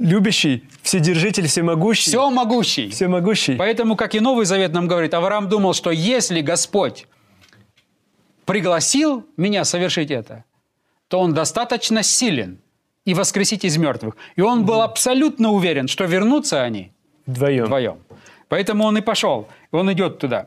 Любящий, 0.00 0.64
вседержитель, 0.82 1.46
всемогущий. 1.46 2.08
Все 2.08 2.30
могущий. 2.30 2.88
Всемогущий. 2.88 3.56
Поэтому, 3.56 3.96
как 3.96 4.14
и 4.14 4.20
Новый 4.20 4.46
Завет 4.46 4.72
нам 4.72 4.88
говорит, 4.88 5.12
Авраам 5.12 5.50
думал, 5.50 5.74
что 5.74 5.90
если 5.90 6.40
Господь 6.40 7.06
пригласил 8.46 9.26
меня 9.36 9.64
совершить 9.64 10.10
это, 10.10 10.44
то 11.08 11.20
он 11.20 11.34
достаточно 11.34 12.02
силен 12.02 12.58
и 13.04 13.12
воскресить 13.12 13.64
из 13.66 13.76
мертвых. 13.76 14.16
И 14.36 14.40
он 14.40 14.64
был 14.64 14.80
абсолютно 14.80 15.50
уверен, 15.50 15.86
что 15.86 16.06
вернутся 16.06 16.62
они 16.62 16.92
Вдвоем. 17.26 17.64
вдвоем. 17.66 17.98
Поэтому 18.48 18.84
он 18.84 18.96
и 18.96 19.02
пошел, 19.02 19.48
он 19.70 19.92
идет 19.92 20.18
туда. 20.18 20.46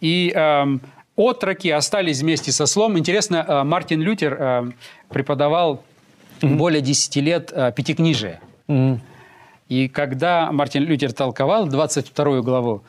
И 0.00 0.32
эм, 0.34 0.80
отроки 1.14 1.68
остались 1.68 2.22
вместе 2.22 2.50
со 2.50 2.66
слом. 2.66 2.98
Интересно, 2.98 3.44
э, 3.46 3.62
Мартин 3.62 4.02
Лютер 4.02 4.36
э, 4.36 4.70
преподавал 5.08 5.84
более 6.42 6.80
10 6.80 7.16
лет 7.16 7.52
э, 7.54 7.72
пятикнижие. 7.72 8.40
И 9.68 9.88
когда 9.88 10.50
Мартин 10.50 10.82
Лютер 10.84 11.12
толковал 11.12 11.66
22 11.66 12.40
главу, 12.40 12.82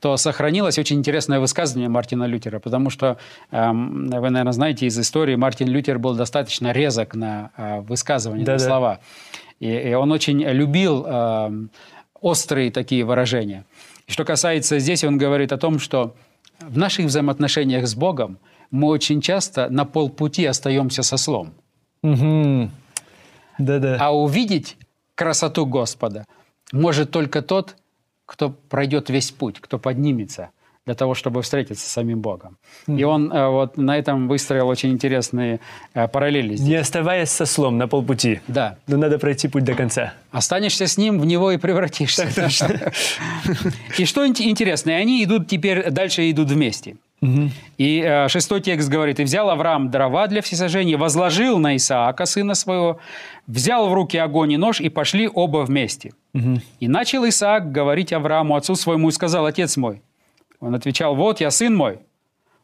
то 0.00 0.16
сохранилось 0.18 0.78
очень 0.78 0.98
интересное 0.98 1.40
высказывание 1.40 1.88
Мартина 1.88 2.24
Лютера, 2.24 2.58
потому 2.58 2.90
что, 2.90 3.16
эм, 3.50 4.08
вы, 4.10 4.30
наверное, 4.30 4.52
знаете 4.52 4.86
из 4.86 4.98
истории, 4.98 5.36
Мартин 5.36 5.68
Лютер 5.68 5.98
был 5.98 6.14
достаточно 6.14 6.72
резок 6.72 7.14
на 7.14 7.50
э, 7.56 7.80
высказывания, 7.80 8.40
на 8.40 8.46
Да-да. 8.46 8.58
слова. 8.58 8.98
И, 9.58 9.68
и 9.68 9.94
он 9.94 10.12
очень 10.12 10.42
любил 10.42 11.06
эм, 11.06 11.70
острые 12.20 12.70
такие 12.70 13.04
выражения. 13.04 13.64
И 14.06 14.12
что 14.12 14.24
касается 14.24 14.78
здесь, 14.78 15.02
он 15.02 15.16
говорит 15.16 15.52
о 15.52 15.56
том, 15.56 15.78
что 15.78 16.14
в 16.60 16.76
наших 16.76 17.06
взаимоотношениях 17.06 17.86
с 17.86 17.94
Богом 17.94 18.38
мы 18.70 18.88
очень 18.88 19.20
часто 19.22 19.68
на 19.70 19.86
полпути 19.86 20.44
остаемся 20.44 21.02
со 21.02 21.16
слом. 21.16 21.54
Мгм. 22.02 22.70
Да-да. 23.58 23.96
А 23.98 24.14
увидеть 24.14 24.76
красоту 25.16 25.66
Господа 25.66 26.26
может 26.72 27.10
только 27.10 27.42
тот, 27.42 27.74
кто 28.26 28.50
пройдет 28.50 29.10
весь 29.10 29.32
путь, 29.32 29.56
кто 29.60 29.78
поднимется 29.78 30.50
для 30.84 30.94
того, 30.94 31.14
чтобы 31.14 31.42
встретиться 31.42 31.84
с 31.84 31.90
самим 31.90 32.20
Богом. 32.20 32.58
И 32.86 33.02
он 33.02 33.32
э, 33.32 33.48
вот 33.48 33.76
на 33.76 33.98
этом 33.98 34.28
выстроил 34.28 34.68
очень 34.68 34.92
интересные 34.92 35.58
э, 35.94 36.06
параллели. 36.06 36.54
здесь. 36.54 36.68
Не 36.68 36.76
оставаясь 36.76 37.30
со 37.30 37.44
слом 37.44 37.76
на 37.76 37.88
полпути. 37.88 38.40
Да. 38.46 38.78
Но 38.86 38.96
надо 38.96 39.18
пройти 39.18 39.48
путь 39.48 39.64
до 39.64 39.74
конца. 39.74 40.14
Останешься 40.30 40.86
с 40.86 40.96
ним, 40.96 41.18
в 41.18 41.26
него 41.26 41.50
и 41.50 41.56
превратишься. 41.56 42.28
И 43.98 44.04
что 44.04 44.24
ин- 44.24 44.36
интересно, 44.38 44.92
они 44.92 45.24
идут 45.24 45.48
теперь, 45.48 45.90
дальше 45.90 46.30
идут 46.30 46.50
вместе. 46.50 46.96
И 47.22 48.02
э, 48.04 48.28
шестой 48.28 48.60
текст 48.60 48.88
говорит, 48.88 49.20
«И 49.20 49.24
взял 49.24 49.48
Авраам 49.48 49.90
дрова 49.90 50.26
для 50.26 50.42
всесожжения, 50.42 50.98
возложил 50.98 51.58
на 51.58 51.74
Исаака, 51.76 52.26
сына 52.26 52.54
своего, 52.54 52.98
взял 53.46 53.88
в 53.88 53.94
руки 53.94 54.18
огонь 54.18 54.52
и 54.52 54.56
нож, 54.56 54.80
и 54.80 54.88
пошли 54.88 55.28
оба 55.32 55.64
вместе. 55.64 56.12
И 56.80 56.88
начал 56.88 57.26
Исаак 57.26 57.72
говорить 57.72 58.12
Аврааму, 58.12 58.54
отцу 58.54 58.74
своему, 58.74 59.08
и 59.08 59.12
сказал, 59.12 59.46
«Отец 59.46 59.76
мой». 59.76 60.02
Он 60.60 60.74
отвечал, 60.74 61.14
«Вот 61.14 61.40
я, 61.40 61.50
сын 61.50 61.74
мой». 61.74 62.00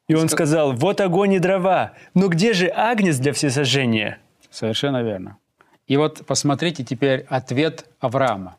И 0.09 0.15
он 0.15 0.29
сказал, 0.29 0.73
вот 0.73 1.01
огонь 1.01 1.35
и 1.35 1.39
дрова, 1.39 1.93
но 2.13 2.29
где 2.29 2.53
же 2.53 2.67
агнец 2.69 3.17
для 3.19 3.33
всесожжения? 3.33 4.19
Совершенно 4.51 5.03
верно. 5.03 5.39
И 5.87 5.97
вот 5.97 6.27
посмотрите 6.27 6.85
теперь 6.85 7.25
ответ 7.29 7.87
Авраама. 8.01 8.57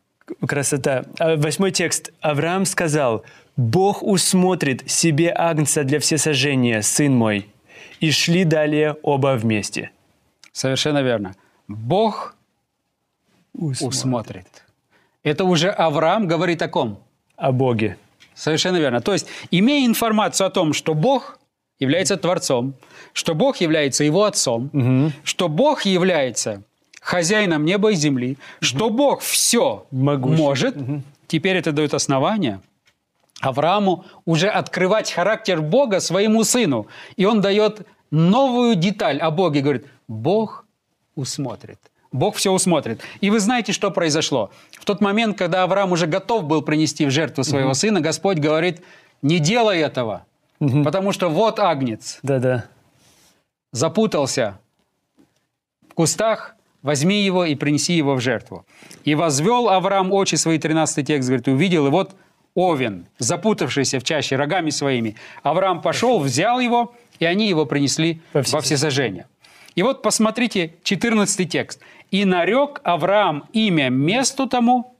Красота. 0.47 1.03
А, 1.19 1.35
Восьмой 1.35 1.71
текст. 1.71 2.11
Авраам 2.21 2.65
сказал, 2.65 3.23
Бог 3.55 4.01
усмотрит 4.01 4.89
себе 4.89 5.31
агнца 5.35 5.83
для 5.83 5.99
всесожжения, 5.99 6.81
сын 6.81 7.13
мой. 7.13 7.47
И 7.99 8.11
шли 8.11 8.43
далее 8.43 8.97
оба 9.03 9.35
вместе. 9.37 9.91
Совершенно 10.51 11.01
верно. 11.03 11.35
Бог 11.67 12.35
усмотрит. 13.53 14.63
Это 15.23 15.45
уже 15.45 15.69
Авраам 15.69 16.27
говорит 16.27 16.61
о 16.61 16.67
ком? 16.67 16.99
О 17.37 17.51
Боге. 17.51 17.97
Совершенно 18.33 18.77
верно. 18.77 18.99
То 18.99 19.13
есть, 19.13 19.27
имея 19.51 19.85
информацию 19.85 20.47
о 20.47 20.49
том, 20.49 20.73
что 20.73 20.93
Бог 20.93 21.39
является 21.79 22.17
Творцом, 22.17 22.73
что 23.13 23.35
Бог 23.35 23.57
является 23.61 24.03
Его 24.03 24.23
Отцом, 24.23 25.13
что 25.23 25.47
Бог 25.47 25.85
является 25.85 26.63
хозяином 27.01 27.65
неба 27.65 27.91
и 27.91 27.95
земли, 27.95 28.37
что 28.59 28.89
Бог 28.89 29.21
все 29.21 29.85
Могущий. 29.91 30.41
может, 30.41 30.75
теперь 31.27 31.57
это 31.57 31.71
дает 31.71 31.93
основание 31.93 32.59
Аврааму 33.43 34.05
уже 34.25 34.47
открывать 34.47 35.11
характер 35.11 35.61
Бога 35.61 35.99
своему 35.99 36.43
сыну. 36.43 36.87
И 37.17 37.25
он 37.25 37.41
дает 37.41 37.85
новую 38.09 38.75
деталь 38.75 39.19
о 39.19 39.31
Боге. 39.31 39.61
Говорит, 39.61 39.85
Бог 40.07 40.65
усмотрит. 41.15 41.79
Бог 42.11 42.35
все 42.35 42.51
усмотрит. 42.51 43.01
И 43.21 43.29
вы 43.29 43.39
знаете, 43.39 43.73
что 43.73 43.91
произошло. 43.91 44.51
В 44.79 44.85
тот 44.85 45.01
момент, 45.01 45.37
когда 45.37 45.63
Авраам 45.63 45.91
уже 45.91 46.07
готов 46.07 46.43
был 46.45 46.61
принести 46.61 47.05
в 47.05 47.11
жертву 47.11 47.43
своего 47.43 47.73
сына, 47.73 48.01
Господь 48.01 48.37
говорит, 48.37 48.81
не 49.21 49.39
делай 49.39 49.79
этого, 49.79 50.25
потому 50.59 51.11
что 51.11 51.29
вот 51.29 51.59
агнец 51.59 52.19
Да-да. 52.23 52.65
запутался 53.71 54.59
в 55.89 55.95
кустах, 55.95 56.55
возьми 56.83 57.21
его 57.23 57.45
и 57.45 57.55
принеси 57.55 57.93
его 57.93 58.15
в 58.15 58.21
жертву. 58.21 58.65
И 59.05 59.15
возвел 59.15 59.69
Авраам 59.69 60.11
очи 60.11 60.35
свои, 60.35 60.59
13 60.59 61.07
текст, 61.07 61.27
говорит, 61.29 61.47
увидел, 61.47 61.87
и 61.87 61.89
вот 61.89 62.15
овен, 62.55 63.07
запутавшийся 63.17 63.99
в 63.99 64.03
чаще 64.03 64.35
рогами 64.35 64.69
своими. 64.69 65.15
Авраам 65.41 65.81
пошел, 65.81 66.19
взял 66.19 66.59
его, 66.59 66.93
и 67.19 67.25
они 67.25 67.47
его 67.47 67.65
принесли 67.65 68.21
Во 68.33 68.41
во 68.41 68.61
всесожжение. 68.61 69.27
И 69.75 69.81
вот 69.81 70.01
посмотрите 70.01 70.73
14 70.83 71.49
текст. 71.49 71.79
«И 72.11 72.25
нарек 72.25 72.79
Авраам 72.83 73.45
имя 73.53 73.89
месту 73.89 74.47
тому, 74.47 74.93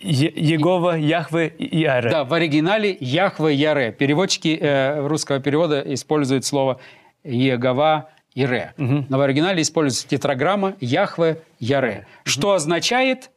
Егова, 0.00 0.96
Яхве 0.96 1.54
Иара. 1.58 2.10
да, 2.10 2.24
в 2.24 2.34
оригинале 2.34 2.96
Яхве 3.00 3.54
Яре. 3.54 3.92
Переводчики 3.92 4.58
э, 4.60 5.06
русского 5.06 5.40
перевода 5.40 5.80
используют 5.94 6.44
слово 6.44 6.80
Егова 7.22 8.10
Ире. 8.34 8.74
Но 8.76 9.18
в 9.18 9.20
оригинале 9.20 9.62
используется 9.62 10.08
тетраграмма 10.08 10.74
Яхве 10.80 11.42
Яре, 11.58 12.06
что 12.24 12.52
означает 12.52 13.30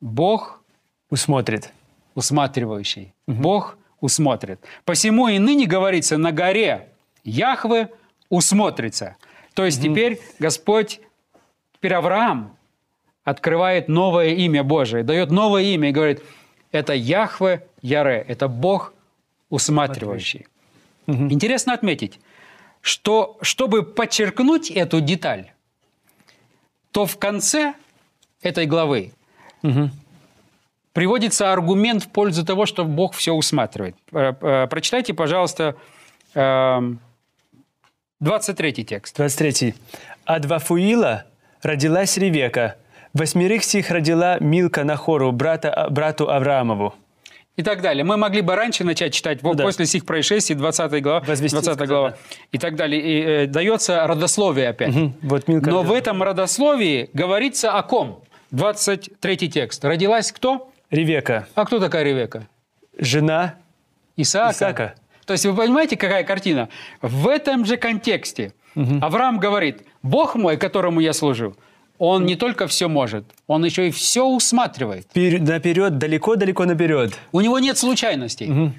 Бог 0.00 0.62
Усмотрит. 1.10 1.72
Усматривающий. 2.14 3.14
Бог 3.26 3.76
усмотрит. 4.00 4.60
Посему 4.84 5.28
и 5.28 5.38
ныне 5.38 5.66
говорится 5.66 6.18
на 6.18 6.32
горе 6.32 6.88
Яхве 7.24 7.88
усмотрится. 8.28 9.16
То 9.54 9.64
есть 9.64 9.82
теперь 9.82 10.20
Господь, 10.38 11.00
теперь 11.74 11.94
Авраам 11.94 12.56
открывает 13.24 13.88
новое 13.88 14.30
имя 14.30 14.64
Божие, 14.64 15.04
дает 15.04 15.30
новое 15.30 15.62
имя 15.62 15.90
и 15.90 15.92
говорит, 15.92 16.22
это 16.72 16.94
Яхве 16.94 17.66
Яре, 17.80 18.24
это 18.26 18.48
Бог 18.48 18.92
усматривающий. 19.50 20.46
Интересно 21.06 21.74
отметить, 21.74 22.18
что 22.80 23.38
чтобы 23.42 23.82
подчеркнуть 23.82 24.70
эту 24.70 25.00
деталь, 25.00 25.52
то 26.90 27.06
в 27.06 27.18
конце 27.18 27.74
этой 28.40 28.66
главы 28.66 29.12
приводится 30.92 31.52
аргумент 31.52 32.04
в 32.04 32.08
пользу 32.08 32.44
того, 32.44 32.66
что 32.66 32.84
Бог 32.84 33.14
все 33.14 33.32
усматривает. 33.32 33.96
Э, 34.12 34.32
э, 34.40 34.66
Прочитайте, 34.68 35.14
пожалуйста, 35.14 35.76
эм, 36.34 37.00
23 38.20 38.84
текст. 38.84 39.16
23. 39.16 39.74
От 40.24 40.46
Вафуила 40.46 41.24
родилась 41.62 42.16
Ревека. 42.16 42.76
Восьмерых 43.14 43.64
сих 43.64 43.90
родила 43.90 44.38
Милка 44.40 44.84
Нахору, 44.84 45.32
брата, 45.32 45.88
брату 45.90 46.30
Авраамову. 46.30 46.94
И 47.56 47.62
так 47.62 47.82
далее. 47.82 48.02
Мы 48.02 48.16
могли 48.16 48.40
бы 48.40 48.56
раньше 48.56 48.82
начать 48.82 49.12
читать, 49.12 49.42
вот 49.42 49.58
да. 49.58 49.64
после 49.64 49.84
сих 49.84 50.06
происшествий, 50.06 50.56
20 50.56 51.02
глава, 51.02 51.20
Возвестил 51.20 51.60
20 51.60 51.74
сказать, 51.74 51.88
глава 51.88 52.16
и 52.50 52.56
так 52.56 52.76
далее. 52.76 53.02
И, 53.02 53.22
э, 53.22 53.46
дается 53.46 54.06
родословие 54.06 54.70
опять. 54.70 54.94
Мгм. 54.94 55.14
Вот 55.22 55.48
Милка 55.48 55.70
Но 55.70 55.80
родила. 55.80 55.94
в 55.94 55.98
этом 55.98 56.22
родословии 56.22 57.10
говорится 57.12 57.72
о 57.72 57.82
ком? 57.82 58.24
23 58.52 59.50
текст. 59.50 59.84
Родилась 59.84 60.32
кто? 60.32 60.71
Ревека, 60.92 61.48
А 61.54 61.64
кто 61.64 61.80
такая 61.80 62.04
Ревека? 62.04 62.46
жена 62.98 63.54
Исаака. 64.16 64.52
Исаака. 64.52 64.94
То 65.26 65.32
есть 65.32 65.46
вы 65.46 65.54
понимаете, 65.56 65.96
какая 65.96 66.22
картина? 66.22 66.68
В 67.00 67.26
этом 67.28 67.64
же 67.64 67.76
контексте 67.76 68.52
Авраам 69.00 69.38
говорит, 69.38 69.82
Бог 70.02 70.34
мой, 70.34 70.56
которому 70.56 71.00
я 71.00 71.12
служу, 71.12 71.56
он 71.98 72.26
не 72.26 72.36
только 72.36 72.66
все 72.66 72.88
может, 72.88 73.24
он 73.46 73.64
еще 73.64 73.88
и 73.88 73.90
все 73.90 74.24
усматривает. 74.26 75.06
Пер- 75.14 75.40
наперед, 75.40 75.98
далеко-далеко 75.98 76.64
наперед. 76.66 77.12
У 77.32 77.40
него 77.40 77.58
нет 77.58 77.78
случайностей. 77.78 78.72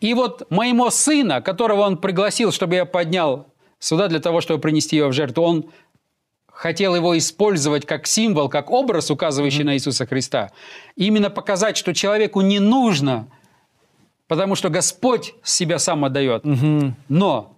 И 0.00 0.14
вот 0.14 0.50
моему 0.50 0.88
сына, 0.90 1.42
которого 1.42 1.82
он 1.82 1.98
пригласил, 1.98 2.52
чтобы 2.52 2.76
я 2.76 2.84
поднял 2.86 3.46
сюда 3.78 4.08
для 4.08 4.20
того, 4.20 4.40
чтобы 4.40 4.60
принести 4.60 4.96
его 4.96 5.08
в 5.08 5.12
жертву, 5.12 5.42
он 5.44 5.64
хотел 6.60 6.94
его 6.94 7.16
использовать 7.16 7.86
как 7.86 8.06
символ, 8.06 8.50
как 8.50 8.70
образ, 8.70 9.10
указывающий 9.10 9.64
на 9.64 9.76
Иисуса 9.76 10.04
Христа. 10.04 10.50
Именно 10.94 11.30
показать, 11.30 11.78
что 11.78 11.94
человеку 11.94 12.42
не 12.42 12.58
нужно, 12.58 13.28
потому 14.28 14.56
что 14.56 14.68
Господь 14.68 15.32
себя 15.42 15.78
сам 15.78 16.04
отдает. 16.04 16.44
Но 17.08 17.56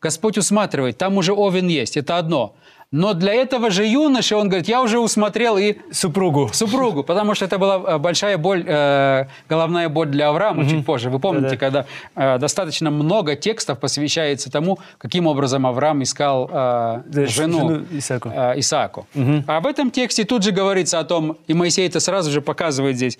Господь 0.00 0.38
усматривает, 0.38 0.98
там 0.98 1.16
уже 1.18 1.32
овен 1.32 1.68
есть, 1.68 1.96
это 1.96 2.18
одно. 2.18 2.56
Но 2.96 3.12
для 3.14 3.34
этого 3.34 3.70
же 3.70 3.84
юноши, 3.86 4.34
он 4.36 4.48
говорит, 4.48 4.68
я 4.68 4.80
уже 4.80 4.98
усмотрел 4.98 5.58
и 5.58 5.74
Супругу. 5.92 6.48
супругу, 6.52 7.02
потому 7.04 7.34
что 7.34 7.44
это 7.44 7.58
была 7.58 7.76
э, 7.76 7.98
большая 7.98 8.38
боль, 8.38 8.64
э, 8.66 9.26
головная 9.50 9.88
боль 9.90 10.06
для 10.08 10.28
Авраама 10.30 10.66
чуть 10.68 10.84
позже. 10.86 11.10
Вы 11.10 11.18
помните, 11.18 11.56
Да-да. 11.56 11.56
когда 11.56 11.86
э, 12.14 12.38
достаточно 12.38 12.90
много 12.90 13.36
текстов 13.36 13.78
посвящается 13.80 14.50
тому, 14.50 14.78
каким 14.98 15.26
образом 15.26 15.66
Авраам 15.66 16.02
искал 16.02 16.48
э, 16.50 17.02
Да, 17.06 17.26
жену, 17.26 17.68
жену 17.68 17.84
Исааку. 17.92 18.30
э, 18.34 18.58
Исааку. 18.60 19.06
А 19.46 19.60
в 19.60 19.66
этом 19.66 19.90
тексте 19.90 20.24
тут 20.24 20.42
же 20.42 20.52
говорится 20.52 20.98
о 20.98 21.04
том, 21.04 21.36
и 21.46 21.54
Моисей 21.54 21.86
это 21.86 22.00
сразу 22.00 22.30
же 22.30 22.40
показывает 22.40 22.96
здесь, 22.96 23.18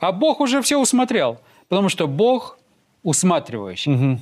а 0.00 0.12
Бог 0.12 0.40
уже 0.40 0.60
все 0.60 0.76
усмотрел, 0.78 1.38
потому 1.68 1.88
что 1.88 2.06
Бог 2.06 2.58
усматривающий. 3.02 4.18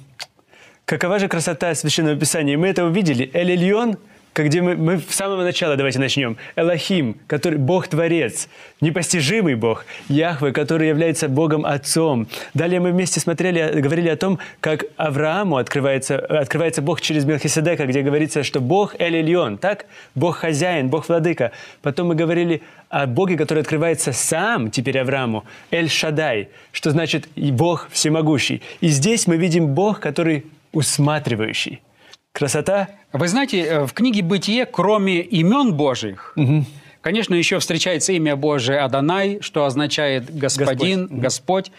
Какова 0.84 1.18
же 1.18 1.28
красота 1.28 1.74
Священного 1.74 2.16
Писания? 2.16 2.58
Мы 2.58 2.68
это 2.68 2.84
увидели. 2.84 3.30
Эль-Эльон, 3.32 3.96
где 4.34 4.62
мы, 4.62 4.76
мы 4.76 4.98
с 4.98 5.14
самого 5.14 5.42
начала 5.42 5.76
давайте 5.76 5.98
начнем. 5.98 6.36
Элохим, 6.56 7.16
который 7.26 7.58
Бог-творец, 7.58 8.48
непостижимый 8.80 9.54
Бог. 9.54 9.84
Яхве, 10.08 10.52
который 10.52 10.88
является 10.88 11.28
Богом 11.28 11.66
Отцом. 11.66 12.26
Далее 12.54 12.80
мы 12.80 12.92
вместе 12.92 13.20
смотрели, 13.20 13.80
говорили 13.80 14.08
о 14.08 14.16
том, 14.16 14.38
как 14.60 14.84
Аврааму 14.96 15.56
открывается, 15.56 16.18
открывается 16.18 16.80
Бог 16.80 17.00
через 17.00 17.24
Мелхиседека, 17.24 17.86
где 17.86 18.02
говорится, 18.02 18.42
что 18.42 18.60
Бог 18.60 18.94
Эль-Эльон, 18.98 19.58
так? 19.58 19.86
Бог 20.14 20.36
хозяин, 20.38 20.88
Бог 20.88 21.08
владыка. 21.08 21.52
Потом 21.82 22.08
мы 22.08 22.14
говорили 22.14 22.62
о 22.88 23.06
Боге, 23.06 23.36
который 23.36 23.60
открывается 23.60 24.12
сам 24.12 24.70
теперь 24.70 24.98
Аврааму, 24.98 25.44
Эль-Шадай, 25.70 26.48
что 26.72 26.90
значит 26.90 27.28
и 27.34 27.50
Бог 27.50 27.88
всемогущий. 27.90 28.62
И 28.80 28.88
здесь 28.88 29.26
мы 29.26 29.36
видим 29.36 29.68
Бог, 29.68 30.00
который 30.00 30.46
усматривающий. 30.72 31.80
Красота? 32.32 32.88
Вы 33.12 33.28
знаете, 33.28 33.60
э, 33.60 33.86
в 33.86 33.92
книге 33.92 34.22
«Бытие», 34.22 34.64
кроме 34.66 35.20
имен 35.20 35.74
Божьих, 35.74 36.34
конечно, 37.02 37.34
еще 37.34 37.58
встречается 37.58 38.12
имя 38.12 38.36
Божие 38.36 38.80
Адонай, 38.80 39.38
что 39.42 39.64
означает 39.66 40.34
«господин», 40.34 41.08
«Господь». 41.20 41.72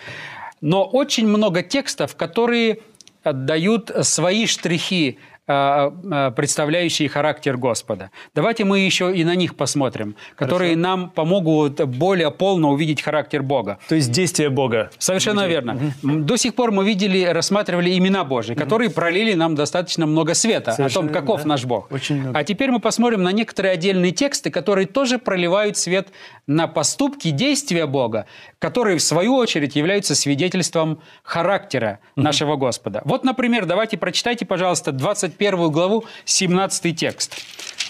Но 0.61 0.85
очень 0.85 1.27
много 1.27 1.63
текстов, 1.63 2.15
которые 2.15 2.79
дают 3.23 3.91
свои 4.03 4.45
штрихи, 4.45 5.17
представляющие 5.45 7.09
характер 7.09 7.57
Господа. 7.57 8.11
Давайте 8.35 8.63
мы 8.65 8.79
еще 8.79 9.15
и 9.15 9.23
на 9.23 9.35
них 9.35 9.55
посмотрим, 9.55 10.15
которые 10.35 10.75
нам 10.75 11.09
помогут 11.09 11.81
более 11.85 12.31
полно 12.31 12.71
увидеть 12.71 13.01
характер 13.01 13.43
Бога. 13.43 13.77
То 13.89 13.95
есть 13.95 14.11
действие 14.11 14.49
Бога. 14.49 14.89
Совершенно 14.97 15.47
верно. 15.47 15.77
М, 16.03 16.25
До 16.25 16.37
сих 16.37 16.55
пор 16.55 16.71
мы 16.71 16.85
видели, 16.85 17.23
рассматривали 17.25 17.97
имена 17.97 18.23
Божьи, 18.23 18.53
которые 18.53 18.89
пролили 18.89 19.33
нам 19.33 19.55
достаточно 19.55 20.05
много 20.05 20.33
света 20.33 20.71
о 20.71 20.73
Совершенно 20.75 21.07
том, 21.07 21.13
каков 21.13 21.41
да. 21.43 21.49
наш 21.49 21.65
Бог. 21.65 21.91
Очень 21.91 22.21
много. 22.21 22.39
А 22.39 22.43
теперь 22.43 22.71
мы 22.71 22.79
посмотрим 22.79 23.23
на 23.23 23.31
некоторые 23.31 23.73
отдельные 23.73 24.11
тексты, 24.11 24.49
которые 24.49 24.87
тоже 24.87 25.19
проливают 25.19 25.77
свет 25.77 26.07
на 26.47 26.67
поступки, 26.67 27.31
действия 27.31 27.85
Бога, 27.85 28.25
которые, 28.59 28.97
в 28.97 29.01
свою 29.03 29.35
очередь, 29.35 29.75
являются 29.75 30.15
свидетельством 30.15 31.01
характера 31.23 31.99
нашего 32.15 32.55
Господа. 32.55 33.01
Вот, 33.05 33.23
например, 33.23 33.65
давайте 33.65 33.97
прочитайте, 33.97 34.45
пожалуйста, 34.45 34.91
21 34.91 35.71
главу, 35.71 36.05
17 36.25 36.97
текст. 36.97 37.35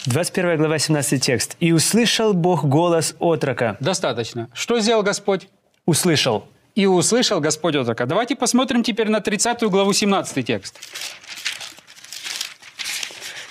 21 0.06 0.58
глава, 0.58 0.78
17 0.78 1.22
текст. 1.22 1.56
«И 1.60 1.72
услышал 1.72 2.34
Бог 2.34 2.66
голос 2.66 3.16
отрока». 3.20 3.78
Достаточно. 3.80 4.50
Что 4.54 4.80
сделал 4.80 5.02
Господь? 5.02 5.48
Услышал. 5.86 6.46
И 6.76 6.86
услышал 6.86 7.40
Господь 7.40 7.76
отрока. 7.76 8.06
Давайте 8.06 8.36
посмотрим 8.36 8.84
теперь 8.84 9.10
на 9.10 9.22
30 9.22 9.64
главу, 9.64 9.94
17 9.94 10.46
текст. 10.46 10.80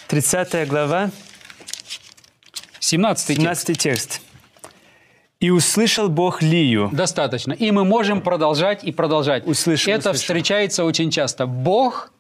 30 0.08 0.68
глава, 0.68 1.10
17 2.80 3.26
текст. 3.26 3.40
17 3.40 3.78
текст. 3.78 4.32
«И 5.42 5.50
услышал 5.50 6.09
Бог 6.09 6.40
Лию». 6.40 6.88
Достаточно. 6.92 7.52
И 7.52 7.72
мы 7.72 7.85
можем 7.85 8.20
продолжать 8.20 8.85
и 8.85 8.92
продолжать. 8.92 9.44
Услышал, 9.44 9.92
Это 9.92 10.11
услышал. 10.11 10.20
встречается 10.20 10.85
очень 10.85 11.11
часто. 11.11 11.46
Бог 11.46 12.12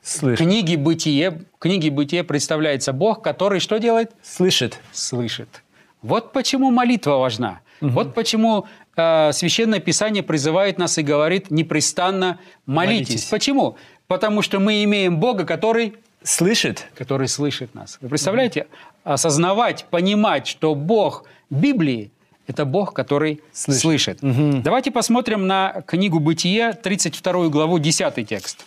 в 0.00 0.08
Слышит. 0.08 0.38
книге 0.38 0.78
«Бытие», 0.78 1.30
в 1.30 1.58
книге 1.58 1.90
«Бытие» 1.90 2.24
представляется 2.24 2.94
Бог, 2.94 3.22
который 3.22 3.60
что 3.60 3.78
делает? 3.78 4.12
Слышит. 4.22 4.80
Слышит. 4.90 5.62
Вот 6.00 6.32
почему 6.32 6.70
молитва 6.70 7.16
важна. 7.18 7.60
Вот 7.82 8.14
почему 8.14 8.64
э, 8.96 9.32
Священное 9.32 9.80
Писание 9.80 10.22
призывает 10.22 10.78
нас 10.78 10.96
и 10.96 11.02
говорит 11.02 11.50
непрестанно 11.50 12.38
молитесь. 12.64 13.08
Молитесь. 13.08 13.24
Почему? 13.26 13.76
Потому 14.06 14.40
что 14.40 14.60
мы 14.60 14.82
имеем 14.84 15.18
Бога, 15.20 15.44
который 15.44 15.94
Слышит. 16.22 16.88
который 16.94 17.28
слышит 17.28 17.74
нас. 17.74 17.98
Вы 18.00 18.08
представляете, 18.08 18.66
осознавать, 19.04 19.84
понимать, 19.90 20.46
что 20.46 20.74
Бог 20.74 21.24
Библии– 21.50 22.10
это 22.46 22.64
Бог, 22.64 22.92
который 22.92 23.40
слышит. 23.52 24.18
Давайте 24.20 24.90
посмотрим 24.90 25.46
на 25.46 25.82
книгу 25.86 26.18
«Бытие», 26.18 26.72
32 26.72 27.48
главу, 27.48 27.78
10 27.78 28.28
текст. 28.28 28.66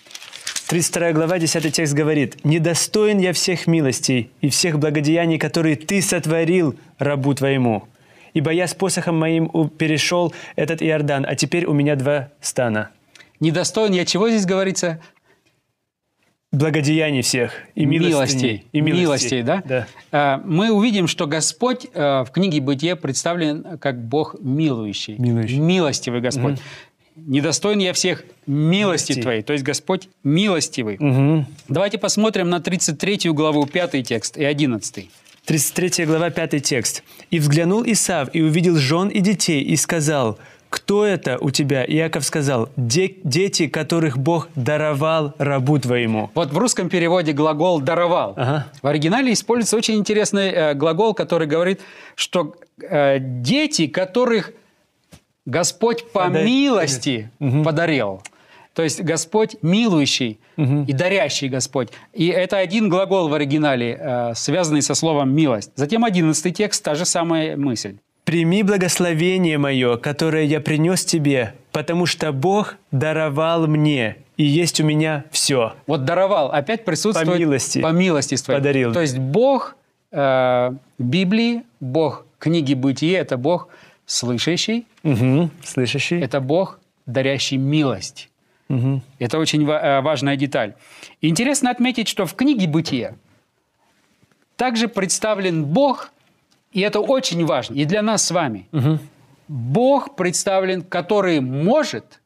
32 0.68 1.12
глава, 1.12 1.38
10 1.38 1.74
текст 1.74 1.94
говорит, 1.94 2.44
«Недостоин 2.44 3.20
я 3.20 3.34
всех 3.34 3.68
милостей 3.68 4.32
и 4.42 4.50
всех 4.50 4.80
благодеяний, 4.80 5.38
которые 5.38 5.76
ты 5.76 6.02
сотворил 6.02 6.76
рабу 6.98 7.34
твоему. 7.36 7.88
Ибо 8.34 8.52
я 8.52 8.68
с 8.68 8.74
посохом 8.74 9.18
моим 9.18 9.70
перешел 9.70 10.34
этот 10.56 10.82
Иордан, 10.82 11.26
а 11.28 11.36
теперь 11.36 11.66
у 11.66 11.74
меня 11.74 11.96
два 11.96 12.30
стана. 12.42 12.90
Недостоин 13.40 13.94
я 13.94 14.06
чего 14.06 14.30
здесь 14.30 14.46
говорится? 14.46 15.00
Благодеяний 16.56 17.22
всех 17.22 17.52
и 17.76 17.86
милостей. 17.86 18.66
И 18.72 18.82
милостей. 18.82 19.02
Милостей, 19.02 19.42
да? 19.44 19.64
Да. 19.66 19.88
А, 20.12 20.42
Мы 20.46 20.72
увидим, 20.72 21.08
что 21.08 21.28
Господь 21.28 21.88
э, 21.94 22.24
в 22.24 22.32
книге 22.32 22.62
«Бытие» 22.62 22.96
представлен 22.96 23.78
как 23.80 24.02
Бог 24.02 24.36
милующий. 24.40 25.16
Милующий. 25.18 25.58
Милостивый 25.58 26.22
Господь. 26.22 26.60
Недостоин 27.16 27.80
я 27.80 27.94
всех 27.94 28.24
милости 28.46 29.12
Милости. 29.12 29.22
Твоей. 29.22 29.42
То 29.42 29.54
есть 29.54 29.66
Господь 29.66 30.10
милостивый. 30.24 30.98
Мгм. 31.00 31.46
Давайте 31.70 31.98
посмотрим 31.98 32.50
на 32.50 32.60
33 32.60 33.32
главу, 33.32 33.66
5 33.66 34.04
текст 34.04 34.38
и 34.38 34.44
11. 34.44 35.10
33 35.46 36.06
глава, 36.06 36.30
5 36.30 36.60
текст. 36.64 37.04
«И 37.32 37.40
взглянул 37.40 37.84
Исав, 37.86 38.30
и 38.34 38.42
увидел 38.42 38.76
жен 38.78 39.10
и 39.10 39.20
детей, 39.20 39.62
и 39.62 39.76
сказал, 39.76 40.40
кто 40.70 41.06
это 41.06 41.38
у 41.40 41.52
тебя? 41.52 41.86
Иаков 41.86 42.26
сказал, 42.26 42.70
«Де- 42.76 43.16
дети, 43.24 43.68
которых 43.68 44.18
Бог 44.18 44.50
даровал 44.56 45.34
рабу 45.38 45.80
твоему». 45.80 46.30
Вот 46.36 46.52
в 46.52 46.58
русском 46.58 46.90
переводе 46.90 47.32
глагол 47.34 47.80
«даровал». 47.82 48.34
Ага. 48.36 48.68
В 48.82 48.88
оригинале 48.88 49.32
используется 49.34 49.78
очень 49.78 49.96
интересный 49.96 50.50
э, 50.50 50.74
глагол, 50.74 51.14
который 51.14 51.48
говорит, 51.48 51.82
что 52.16 52.56
э, 52.82 53.18
дети, 53.20 53.88
которых 53.88 54.52
Господь 55.46 56.12
по 56.12 56.26
Подай- 56.26 56.44
милости 56.46 57.30
подарил. 57.64 58.22
То 58.74 58.84
есть 58.84 59.02
Господь 59.02 59.56
милующий 59.62 60.40
и 60.58 60.92
дарящий 60.94 61.48
Господь. 61.48 61.90
И 62.14 62.28
это 62.28 62.58
один 62.58 62.90
глагол 62.90 63.30
в 63.30 63.34
оригинале, 63.34 63.98
э, 64.00 64.34
связанный 64.36 64.82
со 64.82 64.96
словом 64.96 65.34
«милость». 65.34 65.72
Затем 65.76 66.04
одиннадцатый 66.04 66.52
текст, 66.52 66.84
та 66.84 66.96
же 66.96 67.06
самая 67.06 67.56
мысль. 67.56 67.98
«Прими 68.26 68.64
благословение 68.64 69.58
мое, 69.58 69.98
которое 69.98 70.44
я 70.46 70.60
принес 70.60 71.06
тебе, 71.06 71.54
потому 71.72 72.06
что 72.08 72.32
Бог 72.32 72.76
даровал 72.92 73.68
мне, 73.68 74.18
и 74.36 74.44
есть 74.44 74.82
у 74.82 74.84
меня 74.84 75.26
все». 75.32 75.74
Вот 75.88 76.06
даровал, 76.06 76.52
опять 76.52 76.86
присутствует 76.86 77.28
По 77.32 77.38
милости. 77.40 77.82
по 77.82 77.92
милости 77.92 78.36
своей. 78.36 78.60
Подарил. 78.60 78.94
То 78.94 79.02
есть 79.02 79.18
Бог 79.20 79.76
э, 80.12 80.72
Библии, 80.98 81.64
Бог 81.80 82.26
книги 82.40 82.74
Бытия– 82.74 83.20
это 83.22 83.38
Бог 83.38 83.70
слышащий, 84.08 84.86
Угу. 85.04 85.50
Слышащий? 85.64 86.20
это 86.20 86.40
Бог, 86.42 86.80
дарящий 87.06 87.58
милость. 87.58 88.30
Мгм. 88.70 89.04
Это 89.20 89.38
очень 89.38 89.66
ва- 89.66 89.80
э, 89.82 90.02
важная 90.02 90.36
деталь. 90.36 90.74
Интересно 91.22 91.70
отметить, 91.70 92.08
что 92.08 92.26
в 92.26 92.34
книге 92.34 92.68
Бытия 92.68 93.14
также 94.56 94.88
представлен 94.88 95.64
Бог, 95.66 96.12
и 96.76 96.82
это 96.82 97.00
очень 97.00 97.46
важно, 97.46 97.74
и 97.74 97.86
для 97.86 98.02
нас 98.02 98.26
с 98.26 98.32
вами. 98.32 98.68
Бог 99.48 100.16
представлен, 100.18 100.82
который 100.82 101.40
может 101.40 102.22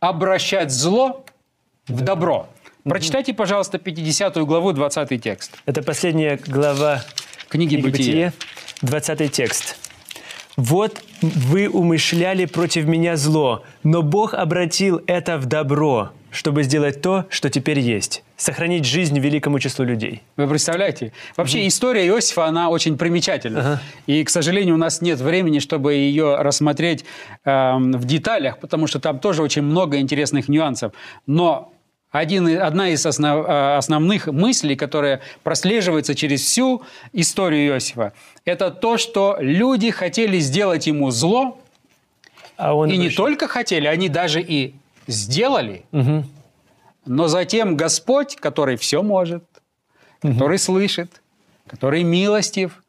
обращать 0.00 0.70
зло 0.70 1.24
в 1.88 2.02
добро. 2.02 2.46
Прочитайте, 2.84 3.32
пожалуйста, 3.32 3.78
50 3.78 4.36
главу, 4.44 4.72
20 4.72 5.22
текст. 5.22 5.56
Это 5.64 5.82
последняя 5.82 6.38
глава 6.46 7.02
Книги 7.48 7.76
книги 7.76 7.90
Бытия. 7.90 8.26
Бытие, 8.26 8.32
20 8.82 9.32
текст. 9.32 9.76
«Вот 10.56 11.02
вы 11.22 11.68
умышляли 11.68 12.44
против 12.44 12.84
меня 12.84 13.16
зло, 13.16 13.64
но 13.82 14.02
Бог 14.02 14.34
обратил 14.34 15.00
это 15.06 15.38
в 15.38 15.46
добро, 15.46 16.10
чтобы 16.30 16.64
сделать 16.64 17.00
то, 17.00 17.24
что 17.30 17.48
теперь 17.48 17.78
есть, 17.78 18.24
сохранить 18.40 18.84
жизнь 18.84 19.18
великому 19.18 19.58
числу 19.58 19.84
людей». 19.84 20.22
Вы 20.36 20.48
представляете? 20.48 21.12
Вообще 21.36 21.66
история 21.66 22.06
Иосифа, 22.06 22.46
она 22.46 22.70
очень 22.70 22.96
примечательна. 22.96 23.80
И, 24.06 24.24
к 24.24 24.30
сожалению, 24.30 24.74
у 24.74 24.78
нас 24.78 25.02
нет 25.02 25.20
времени, 25.20 25.58
чтобы 25.58 25.94
ее 25.94 26.36
рассмотреть 26.36 27.04
эм, 27.44 27.92
в 27.92 28.04
деталях, 28.04 28.58
потому 28.58 28.86
что 28.86 28.98
там 28.98 29.18
тоже 29.18 29.42
очень 29.42 29.62
много 29.62 29.98
интересных 29.98 30.48
нюансов. 30.48 30.92
Но 31.26 31.72
один, 32.10 32.48
одна 32.60 32.88
из 32.88 33.06
основ- 33.06 33.46
э, 33.46 33.76
основных 33.76 34.26
мыслей, 34.26 34.74
которая 34.74 35.20
прослеживается 35.44 36.14
через 36.14 36.40
всю 36.42 36.82
историю 37.12 37.68
Иосифа, 37.74 38.12
это 38.44 38.70
то, 38.70 38.96
что 38.98 39.36
люди 39.40 39.90
хотели 39.90 40.38
сделать 40.40 40.86
ему 40.88 41.10
зло, 41.10 41.58
А 42.56 42.74
он 42.74 42.88
и 42.88 42.96
не 42.96 43.04
обращал- 43.04 43.24
только 43.26 43.48
хотели, 43.48 43.86
они 43.86 44.08
даже 44.08 44.40
и 44.42 44.74
сделали. 45.06 45.82
Мгм. 45.92 46.24
Но 47.10 47.26
затем 47.26 47.76
Господь, 47.76 48.36
который 48.36 48.76
все 48.76 49.02
может, 49.02 49.42
который 50.22 50.58
слышит, 50.58 51.22
который 51.66 52.04
милостив, 52.04 52.84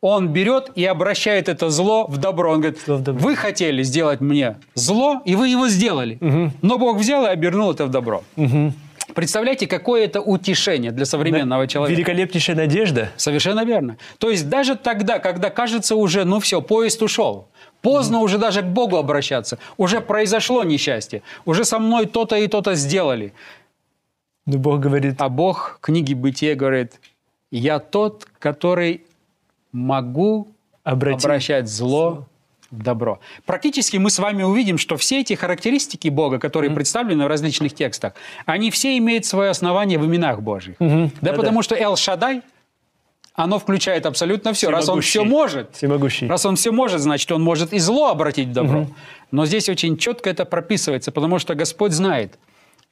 Он 0.00 0.28
берет 0.28 0.70
и 0.76 0.84
обращает 0.84 1.48
это 1.48 1.68
зло 1.68 2.06
в 2.06 2.16
добро. 2.18 2.52
Он 2.52 2.60
говорит, 2.60 2.80
Зло 2.86 2.96
в 2.98 3.02
добро. 3.02 3.20
вы 3.20 3.34
хотели 3.34 3.82
сделать 3.82 4.20
мне 4.20 4.56
зло, 4.74 5.20
и 5.24 5.34
вы 5.34 5.48
его 5.48 5.66
сделали. 5.68 6.18
Но 6.62 6.78
Бог 6.78 6.98
взял 6.98 7.24
и 7.26 7.28
обернул 7.28 7.72
это 7.72 7.86
в 7.86 7.90
добро. 7.90 8.22
Мгм. 8.36 8.72
Представляете, 9.14 9.66
какое 9.66 10.04
это 10.04 10.20
утешение 10.20 10.92
для 10.92 11.04
современного 11.04 11.66
человека. 11.66 11.96
Великолепнейшая 11.96 12.54
надежда. 12.56 13.10
Совершенно 13.16 13.64
верно. 13.64 13.96
То 14.18 14.30
есть 14.30 14.48
даже 14.48 14.76
тогда, 14.76 15.18
когда 15.18 15.50
кажется 15.50 15.96
уже, 15.96 16.24
ну 16.24 16.38
все, 16.38 16.60
поезд 16.62 17.02
ушел, 17.02 17.48
поздно 17.86 18.18
уже 18.20 18.38
даже 18.38 18.62
к 18.62 18.66
Богу 18.66 18.96
обращаться, 18.96 19.58
уже 19.76 20.00
произошло 20.00 20.64
несчастье, 20.64 21.22
уже 21.44 21.64
со 21.64 21.78
мной 21.78 22.06
то-то 22.06 22.36
и 22.36 22.48
то-то 22.48 22.74
сделали. 22.74 23.32
Но 24.46 24.58
Бог 24.58 24.80
говорит, 24.80 25.14
А 25.20 25.28
Бог 25.28 25.78
в 25.78 25.80
книге 25.86 26.14
Бытия 26.14 26.54
говорит, 26.56 27.00
я 27.52 27.78
тот, 27.78 28.26
который 28.40 29.04
могу 29.72 30.48
обратить. 30.84 31.24
обращать 31.24 31.68
зло 31.68 32.26
в 32.72 32.82
добро. 32.82 33.20
Практически 33.44 33.96
мы 33.98 34.10
с 34.10 34.18
вами 34.18 34.42
увидим, 34.42 34.78
что 34.78 34.96
все 34.96 35.20
эти 35.20 35.34
характеристики 35.34 36.08
Бога, 36.08 36.38
которые 36.40 36.70
представлены 36.74 37.24
в 37.24 37.28
различных 37.28 37.72
текстах, 37.74 38.14
они 38.46 38.70
все 38.70 38.98
имеют 38.98 39.24
свое 39.26 39.50
основание 39.50 39.98
в 39.98 40.04
именах 40.06 40.40
Божьих. 40.42 40.74
Мгм. 40.80 41.06
Да, 41.08 41.30
Да-да. 41.30 41.36
потому 41.36 41.62
что 41.62 41.76
Эл 41.76 41.94
Шадай, 41.96 42.42
оно 43.36 43.58
включает 43.58 44.06
абсолютно 44.06 44.52
все. 44.52 44.70
Раз 44.70 44.88
он 44.88 45.02
все 45.02 45.22
может, 45.24 45.76
Всемогущий. 45.76 46.26
Раз 46.26 46.46
он 46.46 46.56
все 46.56 46.72
может, 46.72 47.00
значит, 47.00 47.30
он 47.30 47.42
может 47.42 47.72
и 47.72 47.78
зло 47.78 48.08
обратить 48.08 48.48
в 48.48 48.52
добро. 48.52 48.88
Но 49.30 49.46
здесь 49.46 49.68
очень 49.68 49.96
четко 49.96 50.30
это 50.30 50.44
прописывается, 50.44 51.12
потому 51.12 51.38
что 51.38 51.54
Господь 51.54 51.92
знает, 51.92 52.38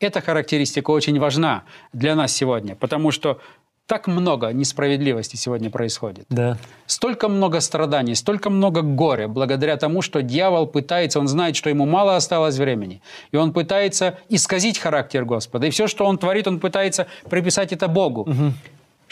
эта 0.01 0.21
характеристика 0.21 0.91
очень 0.91 1.19
важна 1.19 1.65
для 1.93 2.15
нас 2.15 2.33
сегодня, 2.33 2.75
потому 2.75 3.11
что 3.11 3.39
так 3.87 4.07
много 4.07 4.49
несправедливости 4.49 5.37
сегодня 5.37 5.71
происходит. 5.71 6.25
Да. 6.31 6.57
Столько 6.87 7.29
много 7.29 7.61
страданий, 7.61 8.15
столько 8.15 8.51
много 8.51 8.81
горя, 8.83 9.29
благодаря 9.29 9.77
тому, 9.77 10.03
что 10.03 10.23
дьявол 10.23 10.67
пытается, 10.67 11.21
он 11.21 11.29
знает, 11.29 11.55
что 11.55 11.69
ему 11.69 11.85
мало 11.85 12.17
осталось 12.17 12.57
времени, 12.57 13.03
и 13.31 13.37
он 13.37 13.53
пытается 13.53 14.19
исказить 14.31 14.79
характер 14.79 15.25
Господа. 15.25 15.67
И 15.67 15.71
все, 15.71 15.87
что 15.87 16.07
он 16.07 16.19
творит, 16.19 16.49
он 16.49 16.61
пытается 16.61 17.07
приписать 17.29 17.73
это 17.73 17.89
Богу, 17.89 18.27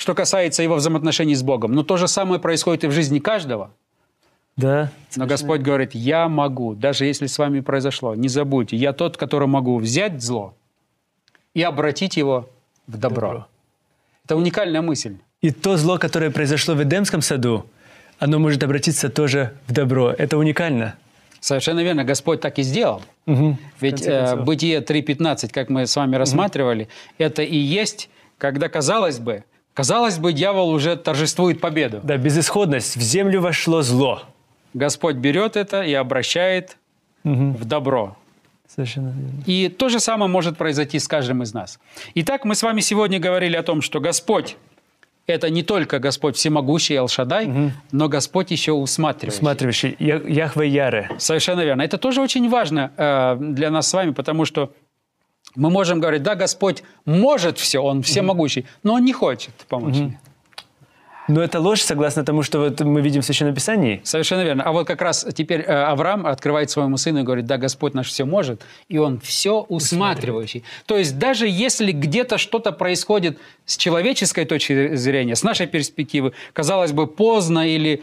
что 0.02 0.14
касается 0.16 0.64
его 0.64 0.74
взаимоотношений 0.74 1.36
с 1.36 1.44
Богом. 1.44 1.72
Но 1.72 1.84
то 1.84 1.96
же 1.96 2.08
самое 2.08 2.40
происходит 2.40 2.82
и 2.82 2.88
в 2.88 2.90
жизни 2.90 3.20
каждого. 3.20 3.70
Да. 4.56 4.90
Но 5.14 5.26
Господь 5.26 5.60
говорит, 5.60 5.94
я 5.94 6.28
могу, 6.28 6.74
даже 6.74 7.06
если 7.06 7.26
с 7.26 7.38
вами 7.38 7.60
произошло, 7.60 8.16
не 8.16 8.26
забудьте, 8.26 8.76
я 8.76 8.92
тот, 8.92 9.16
который 9.16 9.46
могу 9.46 9.78
взять 9.78 10.20
зло 10.20 10.54
и 11.54 11.62
обратить 11.62 12.16
его 12.16 12.50
в 12.88 12.98
добро. 12.98 13.28
Добро. 13.28 13.46
Это 14.24 14.36
уникальная 14.36 14.82
мысль. 14.82 15.18
И 15.40 15.52
то 15.52 15.76
зло, 15.76 15.98
которое 15.98 16.32
произошло 16.32 16.74
в 16.74 16.82
Эдемском 16.82 17.22
саду, 17.22 17.64
оно 18.18 18.40
может 18.40 18.64
обратиться 18.64 19.08
тоже 19.08 19.54
в 19.68 19.72
добро. 19.72 20.10
Это 20.10 20.36
уникально. 20.36 20.96
Совершенно 21.38 21.80
верно, 21.80 22.02
Господь 22.02 22.40
так 22.40 22.58
и 22.58 22.62
сделал. 22.62 23.02
В 23.26 23.56
Ведь 23.80 24.02
э. 24.04 24.34
Бытие 24.34 24.80
3.15, 24.80 25.52
как 25.52 25.70
мы 25.70 25.86
с 25.86 25.94
вами 25.94 26.16
рассматривали, 26.16 26.88
это 27.18 27.42
и 27.42 27.56
есть, 27.56 28.10
когда, 28.38 28.68
казалось 28.68 29.20
бы, 29.20 29.44
казалось 29.74 30.18
бы, 30.18 30.32
дьявол 30.32 30.70
уже 30.70 30.96
торжествует 30.96 31.60
победу. 31.60 32.00
Да, 32.02 32.16
безысходность. 32.16 32.96
В 32.96 33.00
землю 33.00 33.40
вошло 33.40 33.82
зло. 33.82 34.22
Господь 34.74 35.16
берет 35.16 35.56
это 35.56 35.82
и 35.82 35.92
обращает 35.94 36.76
Мгм. 37.24 37.52
в 37.54 37.64
добро. 37.64 38.16
Совершенно 38.68 39.08
верно. 39.10 39.42
И 39.46 39.68
то 39.68 39.88
же 39.90 40.00
самое 40.00 40.30
может 40.30 40.56
произойти 40.56 40.98
с 40.98 41.06
каждым 41.06 41.42
из 41.42 41.52
нас. 41.52 41.78
Итак, 42.14 42.44
мы 42.46 42.54
с 42.54 42.62
вами 42.62 42.80
сегодня 42.80 43.18
говорили 43.20 43.54
о 43.56 43.62
том, 43.62 43.82
что 43.82 44.00
Господь– 44.00 44.56
это 45.26 45.50
не 45.50 45.62
только 45.62 45.98
Господь 45.98 46.36
всемогущий 46.36 46.96
Алшадай, 46.96 47.50
но 47.92 48.08
Господь 48.08 48.50
еще 48.50 48.72
усматривающий. 48.72 49.38
Усматривающий. 49.38 49.96
Я- 49.98 50.22
Яхве 50.26 50.68
Яре. 50.68 51.10
Совершенно 51.18 51.60
верно. 51.60 51.82
Это 51.82 51.98
тоже 51.98 52.22
очень 52.22 52.48
важно 52.48 52.90
э, 52.96 53.36
для 53.40 53.70
нас 53.70 53.88
с 53.88 53.92
вами, 53.92 54.12
потому 54.12 54.46
что 54.46 54.72
мы 55.54 55.70
можем 55.70 56.00
говорить, 56.00 56.22
да, 56.22 56.34
Господь 56.34 56.82
может 57.04 57.58
все, 57.58 57.80
Он 57.80 58.02
всемогущий, 58.02 58.66
но 58.82 58.94
Он 58.94 59.04
не 59.04 59.12
хочет 59.12 59.54
помочь 59.68 59.96
мне. 59.96 60.20
Но 61.28 61.40
это 61.40 61.60
ложь, 61.60 61.82
согласно 61.82 62.24
тому, 62.24 62.42
что 62.42 62.58
вот 62.58 62.80
мы 62.80 63.00
видим 63.00 63.22
в 63.22 63.24
Священном 63.24 63.54
Писании. 63.54 64.00
Совершенно 64.04 64.42
верно. 64.42 64.64
А 64.64 64.72
вот 64.72 64.86
как 64.86 65.00
раз 65.02 65.26
теперь 65.34 65.60
э, 65.60 65.72
Авраам 65.72 66.26
открывает 66.26 66.70
своему 66.70 66.96
сыну 66.96 67.20
и 67.20 67.22
говорит, 67.22 67.46
да, 67.46 67.58
Господь 67.58 67.94
наш 67.94 68.08
все 68.08 68.24
может, 68.24 68.62
и 68.88 68.98
он 68.98 69.20
все 69.20 69.60
усматривающий. 69.60 70.64
То 70.86 70.98
есть 70.98 71.18
даже 71.18 71.46
если 71.46 71.92
где-то 71.92 72.38
что-то 72.38 72.72
происходит 72.72 73.38
с 73.66 73.76
человеческой 73.76 74.44
точки 74.44 74.96
зрения, 74.96 75.36
с 75.36 75.44
нашей 75.44 75.66
перспективы, 75.66 76.32
казалось 76.52 76.92
бы, 76.92 77.06
поздно 77.06 77.68
или... 77.68 78.02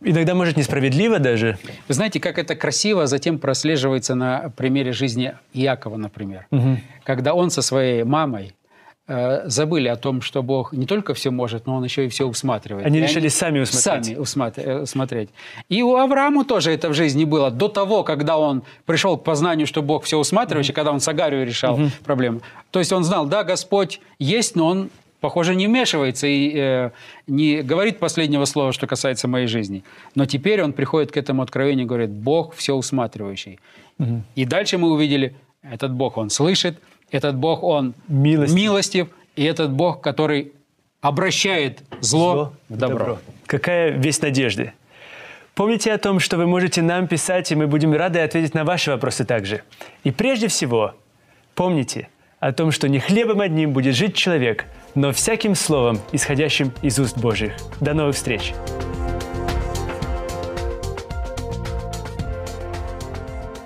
Иногда, 0.00 0.34
может, 0.34 0.56
несправедливо 0.56 1.18
даже. 1.18 1.58
Вы 1.88 1.94
знаете, 1.94 2.20
как 2.20 2.38
это 2.38 2.54
красиво 2.54 3.06
затем 3.06 3.38
прослеживается 3.38 4.14
на 4.14 4.50
примере 4.56 4.92
жизни 4.92 5.34
Иакова, 5.52 5.96
например. 5.96 6.46
Когда 7.04 7.34
он 7.34 7.50
со 7.50 7.62
своей 7.62 8.04
мамой 8.04 8.52
э, 9.10 9.48
забыли 9.48 9.88
о 9.88 9.96
том, 9.96 10.22
что 10.22 10.42
Бог 10.42 10.72
не 10.72 10.86
только 10.86 11.12
все 11.14 11.30
может, 11.30 11.66
но 11.66 11.76
Он 11.76 11.84
еще 11.84 12.04
и 12.04 12.08
все 12.08 12.24
усматривает. 12.24 12.86
Они 12.86 12.98
И 12.98 13.02
решили 13.02 13.28
сами 13.28 13.60
усмотреть. 13.60 14.06
Сами 14.06 14.16
усмат- 14.16 14.58
э, 14.58 14.82
усмотреть. 14.82 15.30
И 15.68 15.82
у 15.82 15.96
Авраама 15.96 16.44
тоже 16.44 16.70
это 16.70 16.88
в 16.88 16.94
жизни 16.94 17.24
было. 17.24 17.50
До 17.50 17.68
того, 17.68 18.04
когда 18.04 18.38
он 18.38 18.62
пришел 18.86 19.18
к 19.18 19.24
познанию, 19.24 19.66
что 19.66 19.82
Бог 19.82 20.04
все 20.04 20.16
усматривающий, 20.18 20.72
когда 20.74 20.92
он 20.92 21.00
с 21.00 21.08
Агарью 21.08 21.44
решал 21.44 21.78
проблему. 22.04 22.40
То 22.70 22.78
есть 22.78 22.92
он 22.92 23.04
знал, 23.04 23.26
да, 23.26 23.42
Господь 23.44 24.00
есть, 24.18 24.56
но 24.56 24.66
Он, 24.68 24.90
похоже, 25.20 25.54
не 25.54 25.66
вмешивается 25.66 26.26
и 26.26 26.52
э, 26.54 26.90
не 27.26 27.62
говорит 27.62 27.98
последнего 27.98 28.44
слова, 28.46 28.72
что 28.72 28.86
касается 28.86 29.28
моей 29.28 29.46
жизни. 29.48 29.82
Но 30.14 30.26
теперь 30.26 30.62
он 30.62 30.72
приходит 30.72 31.10
к 31.12 31.16
этому 31.16 31.42
откровению 31.42 31.84
и 31.84 31.88
говорит, 31.88 32.10
Бог 32.10 32.54
все 32.54 32.74
усматривающий. 32.74 33.58
И 34.34 34.44
дальше 34.46 34.78
мы 34.78 34.90
увидели, 34.90 35.34
этот 35.62 35.92
Бог, 35.92 36.16
Он 36.16 36.30
слышит, 36.30 36.78
этот 37.10 37.36
Бог, 37.36 37.62
Он 37.62 37.94
Милостив. 38.08 38.56
милостив, 38.56 39.08
и 39.36 39.44
этот 39.44 39.70
Бог, 39.70 40.00
который 40.00 40.52
обращает 41.00 41.80
зло, 42.00 42.52
в 42.68 42.76
добро. 42.76 43.18
Какая 43.46 43.90
весть 43.90 44.22
надежды. 44.22 44.72
Помните 45.54 45.92
о 45.92 45.98
том, 45.98 46.20
что 46.20 46.36
вы 46.36 46.46
можете 46.46 46.82
нам 46.82 47.06
писать, 47.06 47.50
и 47.52 47.54
мы 47.54 47.66
будем 47.66 47.92
рады 47.92 48.20
ответить 48.20 48.54
на 48.54 48.64
ваши 48.64 48.90
вопросы 48.90 49.24
также. 49.24 49.62
И 50.04 50.10
прежде 50.10 50.48
всего, 50.48 50.94
помните 51.54 52.08
о 52.38 52.52
том, 52.52 52.70
что 52.70 52.88
не 52.88 52.98
хлебом 52.98 53.40
одним 53.40 53.72
будет 53.72 53.94
жить 53.94 54.14
человек, 54.14 54.64
но 54.94 55.12
всяким 55.12 55.54
словом, 55.54 56.00
исходящим 56.12 56.72
из 56.82 56.98
уст 56.98 57.18
Божьих. 57.18 57.52
До 57.80 57.92
новых 57.92 58.14
встреч! 58.14 58.54